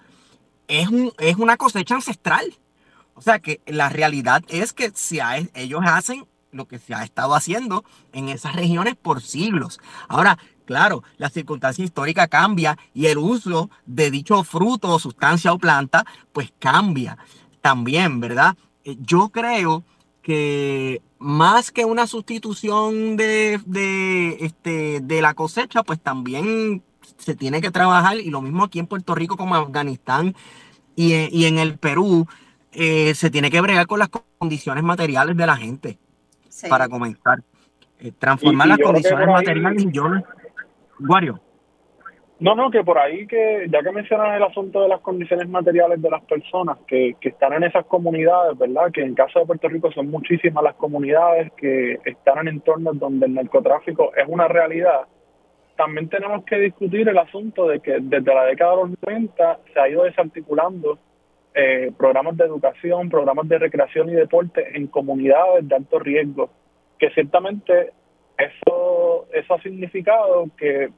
es, 0.68 0.88
un, 0.88 1.12
es 1.18 1.36
una 1.36 1.56
cosecha 1.56 1.94
ancestral. 1.94 2.54
O 3.14 3.22
sea 3.22 3.38
que 3.38 3.60
la 3.66 3.88
realidad 3.88 4.42
es 4.48 4.72
que 4.72 4.90
si 4.94 5.20
ellos 5.54 5.80
hacen 5.84 6.26
lo 6.50 6.66
que 6.66 6.78
se 6.78 6.94
ha 6.94 7.04
estado 7.04 7.34
haciendo 7.34 7.84
en 8.12 8.28
esas 8.28 8.56
regiones 8.56 8.96
por 8.96 9.22
siglos. 9.22 9.78
Ahora, 10.08 10.38
claro, 10.64 11.02
la 11.18 11.30
circunstancia 11.30 11.84
histórica 11.84 12.28
cambia 12.28 12.76
y 12.94 13.06
el 13.06 13.18
uso 13.18 13.70
de 13.84 14.10
dicho 14.10 14.42
fruto, 14.42 14.98
sustancia 14.98 15.52
o 15.52 15.58
planta, 15.58 16.04
pues 16.32 16.52
cambia 16.58 17.18
también, 17.60 18.20
¿verdad? 18.20 18.56
Eh, 18.86 18.96
yo 19.00 19.30
creo 19.30 19.82
que 20.22 21.02
más 21.18 21.72
que 21.72 21.84
una 21.84 22.06
sustitución 22.06 23.16
de, 23.16 23.60
de, 23.66 24.36
este, 24.40 25.00
de 25.00 25.22
la 25.22 25.34
cosecha, 25.34 25.82
pues 25.82 26.00
también 26.00 26.82
se 27.18 27.34
tiene 27.34 27.60
que 27.60 27.72
trabajar, 27.72 28.16
y 28.18 28.30
lo 28.30 28.40
mismo 28.40 28.64
aquí 28.64 28.78
en 28.78 28.86
Puerto 28.86 29.14
Rico 29.14 29.36
como 29.36 29.56
en 29.56 29.62
Afganistán 29.62 30.36
y, 30.94 31.12
en 31.44 31.58
el 31.58 31.78
Perú, 31.78 32.26
eh, 32.72 33.14
se 33.14 33.28
tiene 33.28 33.50
que 33.50 33.60
bregar 33.60 33.86
con 33.86 33.98
las 33.98 34.08
condiciones 34.38 34.84
materiales 34.84 35.36
de 35.36 35.46
la 35.46 35.56
gente, 35.56 35.98
para 36.68 36.88
comenzar. 36.88 37.42
Eh, 37.98 38.12
transformar 38.16 38.68
las 38.68 38.78
condiciones 38.78 39.26
materiales 39.26 39.82
en 39.82 39.92
yo. 39.92 40.04
Wario. 41.00 41.40
No, 42.38 42.54
no, 42.54 42.70
que 42.70 42.84
por 42.84 42.98
ahí 42.98 43.26
que, 43.26 43.66
ya 43.70 43.82
que 43.82 43.92
mencionas 43.92 44.36
el 44.36 44.42
asunto 44.42 44.82
de 44.82 44.88
las 44.88 45.00
condiciones 45.00 45.48
materiales 45.48 46.02
de 46.02 46.10
las 46.10 46.22
personas 46.24 46.76
que, 46.86 47.16
que 47.18 47.30
están 47.30 47.54
en 47.54 47.64
esas 47.64 47.86
comunidades, 47.86 48.58
¿verdad? 48.58 48.92
Que 48.92 49.02
en 49.02 49.14
caso 49.14 49.40
de 49.40 49.46
Puerto 49.46 49.68
Rico 49.68 49.90
son 49.92 50.10
muchísimas 50.10 50.62
las 50.62 50.74
comunidades 50.74 51.50
que 51.56 51.98
están 52.04 52.40
en 52.40 52.48
entornos 52.48 52.98
donde 52.98 53.26
el 53.26 53.34
narcotráfico 53.34 54.12
es 54.14 54.28
una 54.28 54.48
realidad 54.48 55.06
también 55.76 56.08
tenemos 56.08 56.44
que 56.44 56.58
discutir 56.58 57.08
el 57.08 57.18
asunto 57.18 57.68
de 57.68 57.80
que 57.80 57.98
desde 58.00 58.34
la 58.34 58.44
década 58.44 58.72
de 58.72 58.76
los 58.76 58.90
90 59.06 59.58
se 59.72 59.80
ha 59.80 59.88
ido 59.88 60.04
desarticulando 60.04 60.98
eh, 61.54 61.92
programas 61.96 62.36
de 62.36 62.44
educación, 62.44 63.08
programas 63.08 63.48
de 63.48 63.58
recreación 63.58 64.08
y 64.08 64.14
deporte 64.14 64.76
en 64.76 64.88
comunidades 64.88 65.68
de 65.68 65.74
alto 65.74 65.98
riesgo, 65.98 66.50
que 66.98 67.10
ciertamente 67.10 67.92
eso, 68.36 69.26
eso 69.32 69.54
ha 69.54 69.62
significado 69.62 70.46
que 70.56 70.88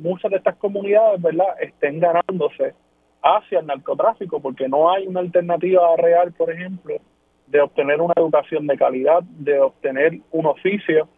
muchas 0.00 0.30
de 0.30 0.38
estas 0.38 0.56
comunidades, 0.56 1.20
¿verdad?, 1.22 1.46
estén 1.60 2.00
ganándose 2.00 2.74
hacia 3.22 3.60
el 3.60 3.66
narcotráfico, 3.66 4.40
porque 4.40 4.68
no 4.68 4.90
hay 4.90 5.06
una 5.06 5.20
alternativa 5.20 5.94
real, 5.96 6.32
por 6.32 6.50
ejemplo, 6.50 6.96
de 7.46 7.60
obtener 7.60 8.00
una 8.00 8.14
educación 8.16 8.66
de 8.66 8.76
calidad, 8.76 9.22
de 9.22 9.60
obtener 9.60 10.20
un 10.30 10.46
oficio, 10.46 11.08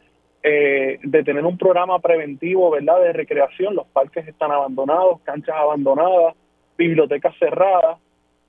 eh, 0.43 0.99
de 1.03 1.23
tener 1.23 1.45
un 1.45 1.57
programa 1.57 1.99
preventivo, 2.01 2.71
¿verdad?, 2.71 3.01
de 3.03 3.13
recreación. 3.13 3.77
Los 3.77 3.87
parques 3.89 4.27
están 4.27 4.51
abandonados, 4.51 5.21
canchas 5.23 5.55
abandonadas, 5.57 6.35
bibliotecas 6.77 7.35
cerradas. 7.39 7.99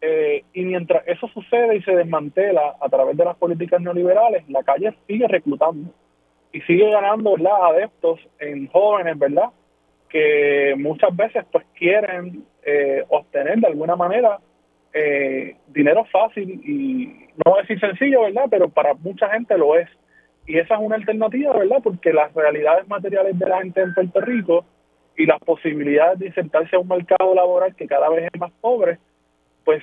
Eh, 0.01 0.43
y 0.53 0.65
mientras 0.65 1.07
eso 1.07 1.27
sucede 1.27 1.77
y 1.77 1.83
se 1.83 1.95
desmantela 1.95 2.75
a 2.81 2.89
través 2.89 3.15
de 3.15 3.23
las 3.23 3.37
políticas 3.37 3.79
neoliberales, 3.79 4.49
la 4.49 4.63
calle 4.63 4.93
sigue 5.07 5.27
reclutando 5.27 5.91
y 6.51 6.59
sigue 6.61 6.89
ganando, 6.89 7.33
¿verdad?, 7.33 7.65
adeptos 7.71 8.19
en 8.39 8.67
jóvenes, 8.67 9.17
¿verdad?, 9.19 9.49
que 10.13 10.75
muchas 10.77 11.13
veces 11.15 11.43
pues 11.51 11.65
quieren 11.73 12.45
eh, 12.63 13.03
obtener 13.09 13.57
de 13.57 13.67
alguna 13.67 13.95
manera 13.95 14.39
dinero 15.69 16.05
fácil 16.05 16.61
y 16.63 17.07
no 17.43 17.55
decir 17.57 17.79
sencillo, 17.79 18.21
¿verdad?, 18.21 18.45
pero 18.47 18.69
para 18.69 18.93
mucha 18.93 19.27
gente 19.31 19.57
lo 19.57 19.75
es 19.75 19.89
y 20.45 20.59
esa 20.59 20.75
es 20.75 20.81
una 20.81 20.97
alternativa, 20.97 21.51
¿verdad? 21.57 21.79
Porque 21.83 22.13
las 22.13 22.31
realidades 22.35 22.87
materiales 22.87 23.39
de 23.39 23.49
la 23.49 23.61
gente 23.61 23.81
en 23.81 23.95
Puerto 23.95 24.21
Rico 24.21 24.65
y 25.17 25.25
las 25.25 25.39
posibilidades 25.39 26.19
de 26.19 26.27
insertarse 26.27 26.75
a 26.75 26.79
un 26.79 26.87
mercado 26.87 27.33
laboral 27.33 27.75
que 27.75 27.87
cada 27.87 28.07
vez 28.09 28.29
es 28.31 28.39
más 28.39 28.51
pobre, 28.61 28.99
pues 29.65 29.81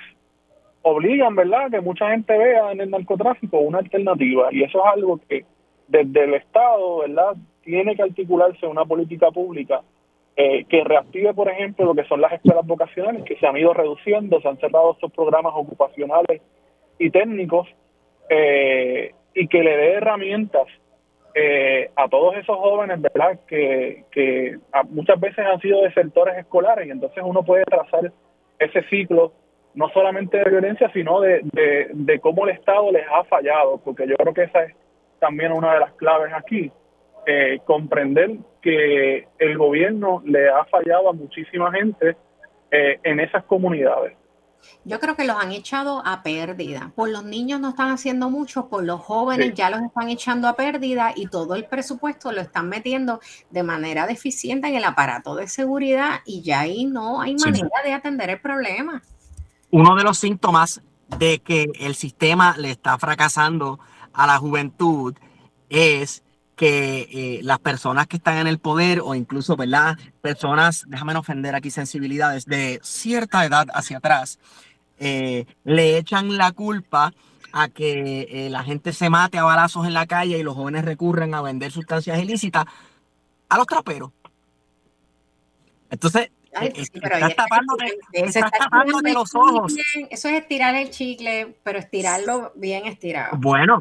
obligan, 0.83 1.35
¿verdad?, 1.35 1.73
que 1.73 1.81
mucha 1.81 2.09
gente 2.11 2.39
vea 2.39 2.71
en 2.71 2.81
el 2.81 2.91
narcotráfico 2.91 3.59
una 3.59 3.79
alternativa. 3.79 4.49
Y 4.53 4.63
eso 4.63 4.79
es 4.79 4.95
algo 4.95 5.19
que 5.29 5.45
desde 5.89 6.23
el 6.23 6.35
Estado, 6.35 6.99
¿verdad?, 6.99 7.35
tiene 7.63 7.97
que 7.97 8.03
articularse 8.03 8.65
una 8.65 8.85
política 8.85 9.33
pública 9.33 9.81
eh, 10.37 10.65
que 10.65 10.85
reactive, 10.85 11.35
por 11.35 11.49
ejemplo, 11.49 11.85
lo 11.87 11.95
que 11.95 12.05
son 12.05 12.21
las 12.21 12.33
escuelas 12.33 12.67
vocacionales, 12.67 13.25
que 13.25 13.37
se 13.37 13.47
han 13.47 13.57
ido 13.57 13.75
reduciendo, 13.75 14.41
se 14.41 14.49
han 14.49 14.59
cerrado 14.59 14.93
estos 14.93 15.13
programas 15.13 15.53
ocupacionales 15.55 16.41
y 16.99 17.11
técnicos, 17.11 17.69
eh, 18.29 19.13
y 19.35 19.49
que 19.49 19.63
le 19.63 19.77
dé 19.77 19.93
herramientas 19.95 20.67
eh, 21.35 21.91
a 21.95 22.09
todos 22.09 22.37
esos 22.37 22.57
jóvenes, 22.57 23.01
¿verdad? 23.01 23.39
Que, 23.47 24.05
que 24.11 24.59
muchas 24.89 25.21
veces 25.21 25.45
han 25.47 25.61
sido 25.61 25.83
desertores 25.83 26.37
escolares 26.39 26.87
y 26.87 26.91
entonces 26.91 27.23
uno 27.25 27.43
puede 27.45 27.65
trazar 27.65 28.13
ese 28.59 28.83
ciclo 28.89 29.33
no 29.75 29.89
solamente 29.91 30.39
de 30.39 30.51
violencia, 30.51 30.91
sino 30.93 31.21
de, 31.21 31.41
de, 31.93 32.19
cómo 32.21 32.45
el 32.45 32.55
Estado 32.57 32.91
les 32.91 33.07
ha 33.09 33.23
fallado, 33.25 33.79
porque 33.85 34.07
yo 34.07 34.17
creo 34.17 34.35
que 34.35 34.43
esa 34.43 34.65
es 34.65 34.75
también 35.21 35.53
una 35.53 35.75
de 35.75 35.81
las 35.81 35.93
claves 35.93 36.33
aquí, 36.35 36.73
eh, 37.27 37.61
comprender 37.65 38.31
que 38.61 39.29
el 39.39 39.59
gobierno 39.59 40.23
le 40.25 40.49
ha 40.49 40.65
fallado 40.67 41.11
a 41.11 41.13
muchísima 41.13 41.73
gente 41.73 42.17
eh, 42.71 43.01
en 43.03 43.21
esas 43.21 43.45
comunidades. 43.45 44.17
Yo 44.85 45.01
creo 45.01 45.17
que 45.17 45.25
los 45.25 45.37
han 45.37 45.53
echado 45.53 46.03
a 46.05 46.23
pérdida. 46.23 46.93
Por 46.95 47.09
los 47.09 47.25
niños 47.25 47.61
no 47.61 47.71
están 47.71 47.91
haciendo 47.91 48.31
mucho, 48.31 48.69
por 48.69 48.85
los 48.85 49.01
jóvenes 49.01 49.55
ya 49.55 49.71
los 49.71 49.81
están 49.83 50.09
echando 50.09 50.49
a 50.49 50.57
pérdida 50.57 51.13
y 51.15 51.27
todo 51.27 51.55
el 51.55 51.65
presupuesto 51.67 52.33
lo 52.33 52.41
están 52.41 52.69
metiendo 52.69 53.21
de 53.51 53.63
manera 53.63 54.07
deficiente 54.07 54.69
en 54.69 54.77
el 54.77 54.85
aparato 54.85 55.35
de 55.35 55.49
seguridad 55.49 56.21
y 56.25 56.43
ya 56.43 56.61
ahí 56.61 56.85
no 56.85 57.21
hay 57.21 57.37
manera 57.37 57.71
de 57.85 57.93
atender 57.93 58.31
el 58.31 58.41
problema. 58.41 59.03
Uno 59.71 59.95
de 59.97 60.05
los 60.05 60.19
síntomas 60.19 60.83
de 61.19 61.41
que 61.41 61.67
el 61.79 61.95
sistema 61.95 62.57
le 62.57 62.71
está 62.71 62.99
fracasando 62.99 63.79
a 64.13 64.27
la 64.27 64.39
juventud 64.39 65.15
es 65.69 66.23
que 66.61 67.09
eh, 67.11 67.41
las 67.43 67.59
personas 67.59 68.07
que 68.07 68.19
están 68.19 68.37
en 68.37 68.47
el 68.47 68.59
poder 68.59 69.01
o 69.03 69.15
incluso, 69.15 69.57
¿verdad? 69.57 69.97
Personas, 70.21 70.85
déjame 70.89 71.15
no 71.15 71.21
ofender 71.21 71.55
aquí 71.55 71.71
sensibilidades, 71.71 72.45
de 72.45 72.81
cierta 72.83 73.47
edad 73.47 73.67
hacia 73.73 73.97
atrás, 73.97 74.39
eh, 74.99 75.47
le 75.65 75.97
echan 75.97 76.37
la 76.37 76.53
culpa 76.53 77.15
a 77.55 77.69
que 77.69 78.29
eh, 78.31 78.51
la 78.51 78.63
gente 78.63 78.93
se 78.93 79.09
mate 79.09 79.39
a 79.39 79.45
balazos 79.45 79.87
en 79.87 79.95
la 79.95 80.05
calle 80.05 80.37
y 80.37 80.43
los 80.43 80.55
jóvenes 80.55 80.85
recurren 80.85 81.35
a 81.35 81.41
vender 81.41 81.73
sustancias 81.73 82.19
ilícitas 82.19 82.67
a 83.49 83.57
los 83.57 83.67
traperos. 83.67 84.11
Entonces, 85.89 86.29
estás 88.13 88.51
tapando 88.51 89.01
de 89.01 89.15
los 89.15 89.35
ojos. 89.35 89.77
Eso 90.11 90.29
es 90.29 90.35
estirar 90.35 90.75
el 90.75 90.91
chicle, 90.91 91.57
pero 91.63 91.79
estirarlo 91.79 92.53
bien 92.55 92.85
estirado. 92.85 93.39
Bueno, 93.39 93.79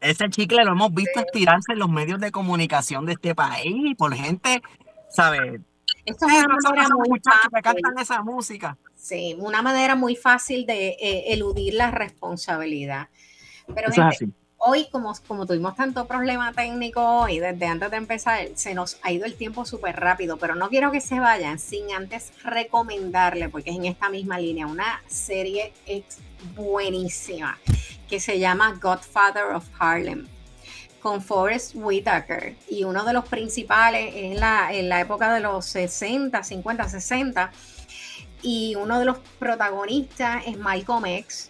ese 0.00 0.30
chicle 0.30 0.64
lo 0.64 0.72
hemos 0.72 0.92
visto 0.92 1.20
estirarse 1.20 1.72
en 1.72 1.78
los 1.78 1.90
medios 1.90 2.20
de 2.20 2.30
comunicación 2.30 3.06
de 3.06 3.12
este 3.12 3.34
país 3.34 3.96
por 3.96 4.14
gente, 4.14 4.62
¿sabes? 5.10 5.60
Esto 6.04 6.26
es 6.26 6.44
una 6.44 6.56
manera 6.62 6.88
muy 6.94 7.20
fácil. 7.20 7.50
que 7.54 7.62
cantan 7.62 7.98
esa 7.98 8.22
música. 8.22 8.78
Sí, 8.96 9.36
una 9.38 9.62
manera 9.62 9.94
muy 9.94 10.16
fácil 10.16 10.66
de 10.66 10.96
eh, 11.00 11.32
eludir 11.32 11.74
la 11.74 11.90
responsabilidad. 11.90 13.08
Pero 13.74 13.90
hoy, 14.60 14.88
como, 14.90 15.12
como 15.26 15.46
tuvimos 15.46 15.74
tanto 15.74 16.06
problema 16.06 16.52
técnico 16.52 17.28
y 17.28 17.38
desde 17.38 17.66
antes 17.66 17.90
de 17.90 17.96
empezar, 17.96 18.48
se 18.54 18.74
nos 18.74 18.98
ha 19.02 19.10
ido 19.10 19.24
el 19.24 19.34
tiempo 19.34 19.64
súper 19.64 19.96
rápido, 19.96 20.36
pero 20.36 20.54
no 20.54 20.68
quiero 20.68 20.92
que 20.92 21.00
se 21.00 21.18
vayan 21.18 21.58
sin 21.58 21.90
antes 21.92 22.32
recomendarle, 22.44 23.48
porque 23.48 23.70
es 23.70 23.76
en 23.76 23.86
esta 23.86 24.10
misma 24.10 24.38
línea, 24.38 24.66
una 24.66 25.02
serie 25.06 25.72
buenísima 26.54 27.58
que 28.08 28.20
se 28.20 28.38
llama 28.38 28.78
Godfather 28.80 29.54
of 29.54 29.64
Harlem 29.78 30.26
con 31.00 31.22
Forrest 31.22 31.72
Whitaker 31.74 32.54
y 32.68 32.84
uno 32.84 33.04
de 33.04 33.14
los 33.14 33.26
principales 33.26 34.12
en 34.14 34.38
la, 34.38 34.74
en 34.74 34.90
la 34.90 35.00
época 35.00 35.32
de 35.32 35.40
los 35.40 35.64
60, 35.64 36.42
50, 36.42 36.88
60 36.88 37.50
y 38.42 38.74
uno 38.74 38.98
de 38.98 39.06
los 39.06 39.18
protagonistas 39.38 40.42
es 40.46 40.58
Malcolm 40.58 41.06
X 41.06 41.49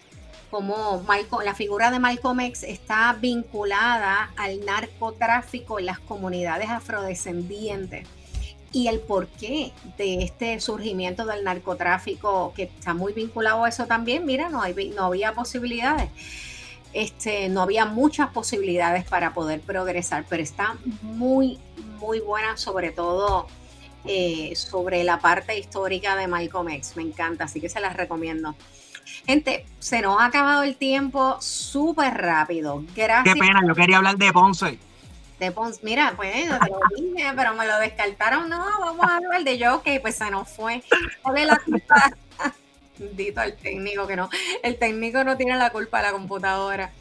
como 0.51 1.03
la 1.43 1.55
figura 1.55 1.89
de 1.89 1.99
Malcolm 1.99 2.41
X 2.41 2.63
está 2.63 3.17
vinculada 3.19 4.31
al 4.35 4.63
narcotráfico 4.65 5.79
en 5.79 5.85
las 5.85 5.99
comunidades 5.99 6.69
afrodescendientes 6.69 8.07
y 8.73 8.87
el 8.87 8.99
porqué 8.99 9.71
de 9.97 10.23
este 10.23 10.59
surgimiento 10.59 11.25
del 11.25 11.43
narcotráfico 11.43 12.53
que 12.53 12.63
está 12.63 12.93
muy 12.93 13.13
vinculado 13.13 13.63
a 13.63 13.69
eso 13.69 13.85
también, 13.85 14.25
mira, 14.25 14.49
no, 14.49 14.61
no 14.95 15.05
había 15.05 15.33
posibilidades. 15.33 16.09
Este, 16.93 17.47
no 17.47 17.61
había 17.61 17.85
muchas 17.85 18.31
posibilidades 18.31 19.05
para 19.05 19.33
poder 19.33 19.61
progresar, 19.61 20.25
pero 20.29 20.43
está 20.43 20.75
muy, 21.01 21.57
muy 21.99 22.19
buena, 22.19 22.57
sobre 22.57 22.91
todo 22.91 23.47
eh, 24.03 24.53
sobre 24.57 25.05
la 25.05 25.19
parte 25.19 25.57
histórica 25.57 26.17
de 26.17 26.27
Malcolm 26.27 26.67
X. 26.69 26.97
Me 26.97 27.03
encanta, 27.03 27.45
así 27.45 27.61
que 27.61 27.69
se 27.69 27.79
las 27.79 27.95
recomiendo. 27.95 28.55
Gente, 29.25 29.65
se 29.79 30.01
nos 30.01 30.19
ha 30.19 30.25
acabado 30.25 30.63
el 30.63 30.75
tiempo 30.75 31.37
súper 31.41 32.13
rápido. 32.13 32.83
Gracias. 32.95 33.33
Qué 33.33 33.39
pena, 33.39 33.61
yo 33.67 33.75
quería 33.75 33.97
hablar 33.97 34.17
de 34.17 34.31
Ponce. 34.31 34.79
De 35.39 35.51
Ponce, 35.51 35.79
mira, 35.83 36.13
pues 36.15 36.33
te 36.33 36.69
lo 36.69 36.79
dije, 36.95 37.31
pero 37.35 37.53
me 37.55 37.65
lo 37.67 37.79
descartaron. 37.79 38.49
No, 38.49 38.63
vamos 38.79 39.05
a 39.05 39.17
hablar 39.17 39.43
de 39.43 39.63
Jockey, 39.63 39.99
pues 39.99 40.15
se 40.15 40.29
nos 40.29 40.49
fue. 40.49 40.83
la 41.23 41.61
Dito 43.13 43.41
al 43.41 43.55
técnico 43.55 44.07
que 44.07 44.15
no. 44.15 44.29
El 44.63 44.77
técnico 44.77 45.23
no 45.23 45.37
tiene 45.37 45.55
la 45.55 45.71
culpa 45.71 45.97
de 45.97 46.03
la 46.03 46.11
computadora. 46.11 46.91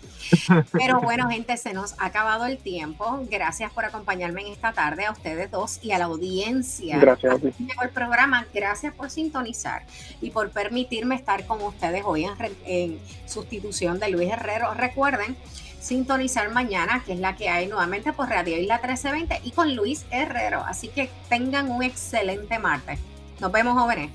Pero 0.73 1.01
bueno, 1.01 1.29
gente, 1.31 1.57
se 1.57 1.73
nos 1.73 1.95
ha 1.99 2.07
acabado 2.07 2.47
el 2.47 2.59
tiempo. 2.59 3.21
Gracias 3.31 3.73
por 3.73 3.85
acompañarme 3.85 4.43
en 4.43 4.53
esta 4.53 4.73
tarde, 4.73 5.07
a 5.07 5.13
ustedes 5.13 5.51
dos 5.51 5.79
y 5.83 5.93
a 5.93 5.99
la 5.99 6.07
audiencia. 6.07 6.99
Gracias 6.99 7.39
por 7.41 7.85
el 7.85 7.91
programa. 7.91 8.47
Gracias 8.53 8.95
por 8.95 9.11
sintonizar 9.11 9.85
y 10.21 10.31
por 10.31 10.51
permitirme 10.51 11.15
estar 11.15 11.47
con 11.47 11.61
ustedes 11.63 12.03
hoy 12.05 12.27
en, 12.65 13.01
sustitución 13.27 13.99
de 13.99 14.11
Luis 14.11 14.31
Herrero. 14.31 14.75
Recuerden 14.75 15.37
sintonizar 15.81 16.51
mañana, 16.51 17.03
que 17.05 17.15
es 17.15 17.21
la 17.21 17.37
que 17.37 17.49
hay 17.49 17.67
nuevamente 17.67 18.13
por 18.13 18.29
Radio 18.29 18.57
Isla 18.59 18.77
1320 18.77 19.41
y 19.45 19.53
con 19.53 19.75
Luis 19.75 20.05
Herrero. 20.11 20.63
Así 20.67 20.89
que 20.89 21.11
tengan 21.29 21.71
un 21.71 21.83
excelente 21.83 22.59
martes. 22.59 22.99
Nos 23.41 23.51
vemos, 23.51 23.79
jóvenes. 23.79 24.11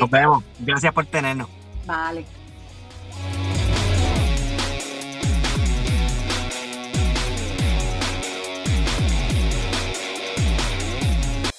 Nos 0.00 0.10
vemos. 0.10 0.44
Gracias 0.60 0.92
por 0.92 1.06
tenernos. 1.06 1.48
Vale. 1.86 2.24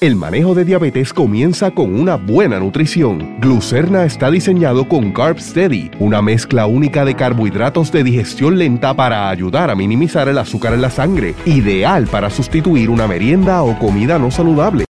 El 0.04 0.18
manejo 0.18 0.54
de 0.54 0.66
diabetes 0.66 1.14
comienza 1.14 1.72
con 1.72 1.98
una 1.98 2.18
buena 2.18 2.60
nutrición. 2.60 3.40
Glucerna 3.40 4.04
está 4.04 4.30
diseñado 4.30 4.90
con 4.90 5.14
Carb 5.14 5.40
Steady, 5.40 5.92
una 5.98 6.22
mezcla 6.22 6.66
única 6.66 7.06
de 7.06 7.16
carbohidratos 7.16 7.90
de 7.90 8.04
digestión 8.04 8.58
lenta 8.58 8.94
para 8.94 9.30
ayudar 9.30 9.70
a 9.70 9.76
minimizar 9.76 10.28
el 10.28 10.40
azúcar 10.40 10.74
en 10.74 10.82
la 10.82 10.90
sangre, 10.90 11.36
ideal 11.46 12.06
para 12.08 12.30
sustituir 12.30 12.90
una 12.90 13.08
merienda 13.08 13.64
o 13.64 13.80
comida 13.80 14.20
no 14.20 14.30
saludable. 14.30 14.84